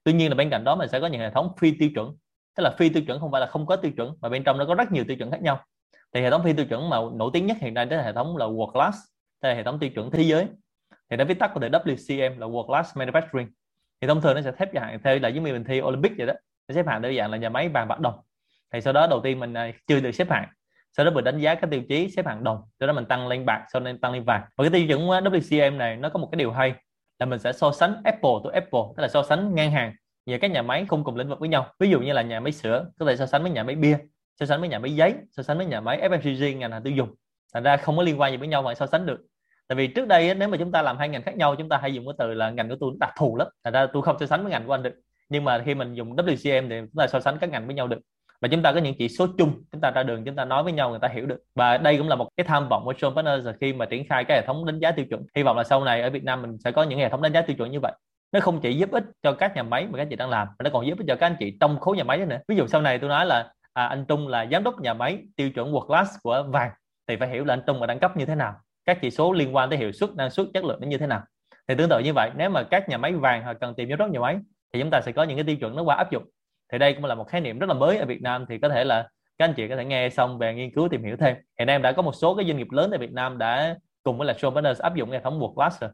Tuy 0.04 0.12
nhiên 0.12 0.28
là 0.28 0.34
bên 0.34 0.50
cạnh 0.50 0.64
đó 0.64 0.76
mình 0.76 0.88
sẽ 0.88 1.00
có 1.00 1.06
những 1.06 1.20
hệ 1.20 1.30
thống 1.30 1.52
phi 1.58 1.72
tiêu 1.78 1.90
chuẩn. 1.94 2.16
Tức 2.56 2.62
là 2.62 2.70
phi 2.78 2.88
tiêu 2.88 3.02
chuẩn 3.06 3.20
không 3.20 3.32
phải 3.32 3.40
là 3.40 3.46
không 3.46 3.66
có 3.66 3.76
tiêu 3.76 3.92
chuẩn 3.96 4.14
mà 4.20 4.28
bên 4.28 4.44
trong 4.44 4.58
nó 4.58 4.64
có 4.64 4.74
rất 4.74 4.92
nhiều 4.92 5.04
tiêu 5.08 5.16
chuẩn 5.16 5.30
khác 5.30 5.42
nhau. 5.42 5.64
Thì 6.14 6.20
hệ 6.20 6.30
thống 6.30 6.42
phi 6.44 6.52
tiêu 6.52 6.66
chuẩn 6.66 6.90
mà 6.90 6.96
nổi 7.14 7.30
tiếng 7.32 7.46
nhất 7.46 7.56
hiện 7.60 7.74
nay 7.74 7.86
đó 7.86 7.96
là 7.96 8.02
hệ 8.02 8.12
thống 8.12 8.36
là 8.36 8.46
World 8.46 8.72
Class 8.72 8.98
tức 9.42 9.48
là 9.48 9.54
hệ 9.54 9.62
thống 9.62 9.78
tiêu 9.78 9.90
chuẩn 9.90 10.10
thế 10.10 10.22
giới. 10.22 10.46
Thì 11.10 11.16
nó 11.16 11.24
viết 11.24 11.38
tắt 11.38 11.50
của 11.54 11.60
thể 11.60 11.68
WCM 11.68 12.38
là 12.38 12.46
World 12.46 12.66
Class 12.66 12.96
Manufacturing. 12.96 13.46
Thì 14.00 14.08
thông 14.08 14.20
thường 14.20 14.34
nó 14.34 14.42
sẽ 14.42 14.52
xếp 14.58 14.68
hạng 14.74 14.98
theo 15.04 15.18
là 15.18 15.28
giống 15.28 15.44
như 15.44 15.52
mình 15.52 15.64
thi 15.64 15.80
Olympic 15.80 16.12
vậy 16.18 16.26
đó. 16.26 16.34
Nó 16.68 16.74
xếp 16.74 16.86
hạng 16.86 17.02
theo 17.02 17.12
dạng 17.18 17.30
là 17.30 17.36
nhà 17.36 17.48
máy 17.48 17.68
vàng 17.68 17.88
bạc 17.88 18.00
đồng. 18.00 18.14
Thì 18.72 18.80
sau 18.80 18.92
đó 18.92 19.06
đầu 19.06 19.20
tiên 19.20 19.40
mình 19.40 19.54
à, 19.54 19.72
chưa 19.86 20.00
được 20.00 20.12
xếp 20.12 20.30
hạng 20.30 20.48
sau 20.96 21.06
đó 21.06 21.12
mình 21.12 21.24
đánh 21.24 21.38
giá 21.38 21.54
các 21.54 21.70
tiêu 21.70 21.82
chí 21.88 22.10
xếp 22.10 22.26
hạng 22.26 22.44
đồng, 22.44 22.62
sau 22.80 22.86
đó 22.86 22.92
mình 22.92 23.04
tăng 23.04 23.28
lên 23.28 23.46
bạc, 23.46 23.64
sau 23.72 23.80
đó 23.80 23.90
tăng 24.02 24.12
lên 24.12 24.24
vàng. 24.24 24.42
Và 24.56 24.64
cái 24.64 24.70
tiêu 24.70 24.86
chuẩn 24.88 25.08
uh, 25.08 25.24
WCM 25.24 25.76
này 25.76 25.96
nó 25.96 26.08
có 26.08 26.18
một 26.18 26.28
cái 26.32 26.36
điều 26.36 26.52
hay 26.52 26.74
là 27.18 27.26
mình 27.26 27.38
sẽ 27.38 27.52
so 27.52 27.72
sánh 27.72 28.00
Apple 28.04 28.30
to 28.44 28.50
Apple, 28.52 28.80
tức 28.96 29.02
là 29.02 29.08
so 29.08 29.22
sánh 29.22 29.54
ngang 29.54 29.70
hàng 29.70 29.92
về 30.26 30.38
các 30.38 30.50
nhà 30.50 30.62
máy 30.62 30.86
không 30.88 31.04
cùng 31.04 31.16
lĩnh 31.16 31.28
vực 31.28 31.40
với 31.40 31.48
nhau. 31.48 31.66
Ví 31.78 31.90
dụ 31.90 32.00
như 32.00 32.12
là 32.12 32.22
nhà 32.22 32.40
máy 32.40 32.52
sữa, 32.52 32.86
có 32.98 33.06
thể 33.06 33.16
so 33.16 33.26
sánh 33.26 33.42
với 33.42 33.50
nhà 33.50 33.64
máy 33.64 33.74
bia, 33.74 33.98
so 34.40 34.46
sánh 34.46 34.60
với 34.60 34.68
nhà 34.68 34.78
máy 34.78 34.94
giấy, 34.94 35.14
so 35.30 35.42
sánh 35.42 35.56
với 35.56 35.66
nhà 35.66 35.80
máy 35.80 36.00
FMCG 36.08 36.58
ngành 36.58 36.72
hàng 36.72 36.82
tiêu 36.82 36.92
dùng. 36.92 37.14
Thành 37.54 37.62
ra 37.62 37.76
không 37.76 37.96
có 37.96 38.02
liên 38.02 38.20
quan 38.20 38.32
gì 38.32 38.36
với 38.36 38.48
nhau 38.48 38.62
mà 38.62 38.74
so 38.74 38.86
sánh 38.86 39.06
được. 39.06 39.20
Tại 39.68 39.76
vì 39.76 39.86
trước 39.86 40.08
đây 40.08 40.34
nếu 40.34 40.48
mà 40.48 40.56
chúng 40.56 40.72
ta 40.72 40.82
làm 40.82 40.98
hai 40.98 41.08
ngành 41.08 41.22
khác 41.22 41.36
nhau, 41.36 41.56
chúng 41.56 41.68
ta 41.68 41.76
hay 41.76 41.94
dùng 41.94 42.06
cái 42.06 42.14
từ 42.18 42.34
là 42.34 42.50
ngành 42.50 42.68
của 42.68 42.76
tôi 42.80 42.92
đặc 43.00 43.10
thù 43.16 43.36
lắm. 43.36 43.48
Thành 43.64 43.72
ra 43.72 43.86
tôi 43.92 44.02
không 44.02 44.16
so 44.20 44.26
sánh 44.26 44.42
với 44.42 44.50
ngành 44.50 44.66
của 44.66 44.74
anh 44.74 44.82
được. 44.82 44.94
Nhưng 45.28 45.44
mà 45.44 45.62
khi 45.64 45.74
mình 45.74 45.94
dùng 45.94 46.16
WCM 46.16 46.68
thì 46.68 46.80
chúng 46.80 46.96
ta 46.96 47.06
so 47.06 47.20
sánh 47.20 47.38
các 47.38 47.50
ngành 47.50 47.66
với 47.66 47.74
nhau 47.74 47.88
được 47.88 47.98
và 48.42 48.48
chúng 48.48 48.62
ta 48.62 48.72
có 48.72 48.80
những 48.80 48.94
chỉ 48.98 49.08
số 49.08 49.26
chung 49.38 49.62
chúng 49.72 49.80
ta 49.80 49.90
ra 49.90 50.02
đường 50.02 50.24
chúng 50.24 50.36
ta 50.36 50.44
nói 50.44 50.62
với 50.62 50.72
nhau 50.72 50.90
người 50.90 50.98
ta 50.98 51.08
hiểu 51.08 51.26
được. 51.26 51.38
Và 51.54 51.78
đây 51.78 51.98
cũng 51.98 52.08
là 52.08 52.16
một 52.16 52.28
cái 52.36 52.44
tham 52.44 52.68
vọng 52.68 52.84
của 52.84 52.92
John 52.92 53.14
Partners 53.14 53.58
khi 53.60 53.72
mà 53.72 53.86
triển 53.86 54.08
khai 54.08 54.24
cái 54.24 54.36
hệ 54.40 54.46
thống 54.46 54.66
đánh 54.66 54.78
giá 54.78 54.92
tiêu 54.92 55.06
chuẩn. 55.06 55.22
Hy 55.36 55.42
vọng 55.42 55.56
là 55.56 55.64
sau 55.64 55.84
này 55.84 56.02
ở 56.02 56.10
Việt 56.10 56.24
Nam 56.24 56.42
mình 56.42 56.58
sẽ 56.58 56.72
có 56.72 56.82
những 56.82 56.98
hệ 56.98 57.08
thống 57.08 57.22
đánh 57.22 57.32
giá 57.32 57.42
tiêu 57.42 57.56
chuẩn 57.56 57.70
như 57.70 57.80
vậy. 57.80 57.92
Nó 58.32 58.40
không 58.40 58.60
chỉ 58.60 58.74
giúp 58.74 58.90
ích 58.90 59.04
cho 59.22 59.32
các 59.32 59.56
nhà 59.56 59.62
máy 59.62 59.86
mà 59.86 59.96
các 59.96 60.02
anh 60.02 60.08
chị 60.08 60.16
đang 60.16 60.30
làm 60.30 60.48
mà 60.48 60.62
nó 60.64 60.70
còn 60.72 60.86
giúp 60.86 60.98
ích 60.98 61.06
cho 61.08 61.16
các 61.16 61.26
anh 61.26 61.36
chị 61.38 61.56
trong 61.60 61.80
khối 61.80 61.96
nhà 61.96 62.04
máy 62.04 62.18
nữa. 62.18 62.38
Ví 62.48 62.56
dụ 62.56 62.66
sau 62.66 62.80
này 62.80 62.98
tôi 62.98 63.10
nói 63.10 63.26
là 63.26 63.52
à, 63.72 63.86
anh 63.86 64.04
Trung 64.08 64.28
là 64.28 64.46
giám 64.52 64.64
đốc 64.64 64.80
nhà 64.80 64.94
máy 64.94 65.18
tiêu 65.36 65.50
chuẩn 65.50 65.72
world 65.72 65.86
class 65.86 66.10
của 66.22 66.44
vàng 66.48 66.70
thì 67.08 67.16
phải 67.16 67.28
hiểu 67.28 67.44
là 67.44 67.54
anh 67.54 67.62
Trung 67.66 67.80
là 67.80 67.86
đẳng 67.86 67.98
cấp 67.98 68.16
như 68.16 68.26
thế 68.26 68.34
nào. 68.34 68.54
Các 68.84 68.98
chỉ 69.02 69.10
số 69.10 69.32
liên 69.32 69.56
quan 69.56 69.70
tới 69.70 69.78
hiệu 69.78 69.92
suất 69.92 70.10
năng 70.14 70.30
suất 70.30 70.46
chất 70.54 70.64
lượng 70.64 70.80
nó 70.80 70.86
như 70.86 70.98
thế 70.98 71.06
nào. 71.06 71.22
Thì 71.68 71.74
tương 71.74 71.88
tự 71.88 71.98
như 71.98 72.12
vậy 72.14 72.30
nếu 72.36 72.50
mà 72.50 72.62
các 72.62 72.88
nhà 72.88 72.98
máy 72.98 73.12
vàng 73.12 73.44
họ 73.44 73.54
cần 73.60 73.74
tìm 73.74 73.88
giám 73.88 73.98
đốc 73.98 74.10
nhà 74.10 74.20
máy 74.20 74.38
thì 74.72 74.80
chúng 74.80 74.90
ta 74.90 75.00
sẽ 75.00 75.12
có 75.12 75.22
những 75.22 75.36
cái 75.36 75.44
tiêu 75.44 75.56
chuẩn 75.56 75.76
nó 75.76 75.82
qua 75.82 75.96
áp 75.96 76.10
dụng 76.10 76.24
thì 76.72 76.78
đây 76.78 76.94
cũng 76.94 77.04
là 77.04 77.14
một 77.14 77.24
khái 77.24 77.40
niệm 77.40 77.58
rất 77.58 77.66
là 77.68 77.74
mới 77.74 77.98
ở 77.98 78.06
Việt 78.06 78.22
Nam. 78.22 78.46
Thì 78.48 78.58
có 78.58 78.68
thể 78.68 78.84
là 78.84 79.08
các 79.38 79.44
anh 79.44 79.54
chị 79.54 79.68
có 79.68 79.76
thể 79.76 79.84
nghe 79.84 80.08
xong 80.10 80.38
về 80.38 80.54
nghiên 80.54 80.74
cứu 80.74 80.88
tìm 80.88 81.04
hiểu 81.04 81.16
thêm. 81.16 81.36
Hiện 81.58 81.66
nay 81.66 81.74
em 81.74 81.82
đã 81.82 81.92
có 81.92 82.02
một 82.02 82.14
số 82.14 82.34
cái 82.34 82.46
doanh 82.46 82.56
nghiệp 82.56 82.70
lớn 82.70 82.90
tại 82.90 82.98
Việt 82.98 83.12
Nam 83.12 83.38
đã 83.38 83.76
cùng 84.02 84.18
với 84.18 84.26
là 84.26 84.32
show 84.32 84.54
Partners 84.54 84.80
áp 84.80 84.94
dụng 84.94 85.10
hệ 85.10 85.20
thống 85.20 85.38
một 85.38 85.54
rồi. 85.80 85.90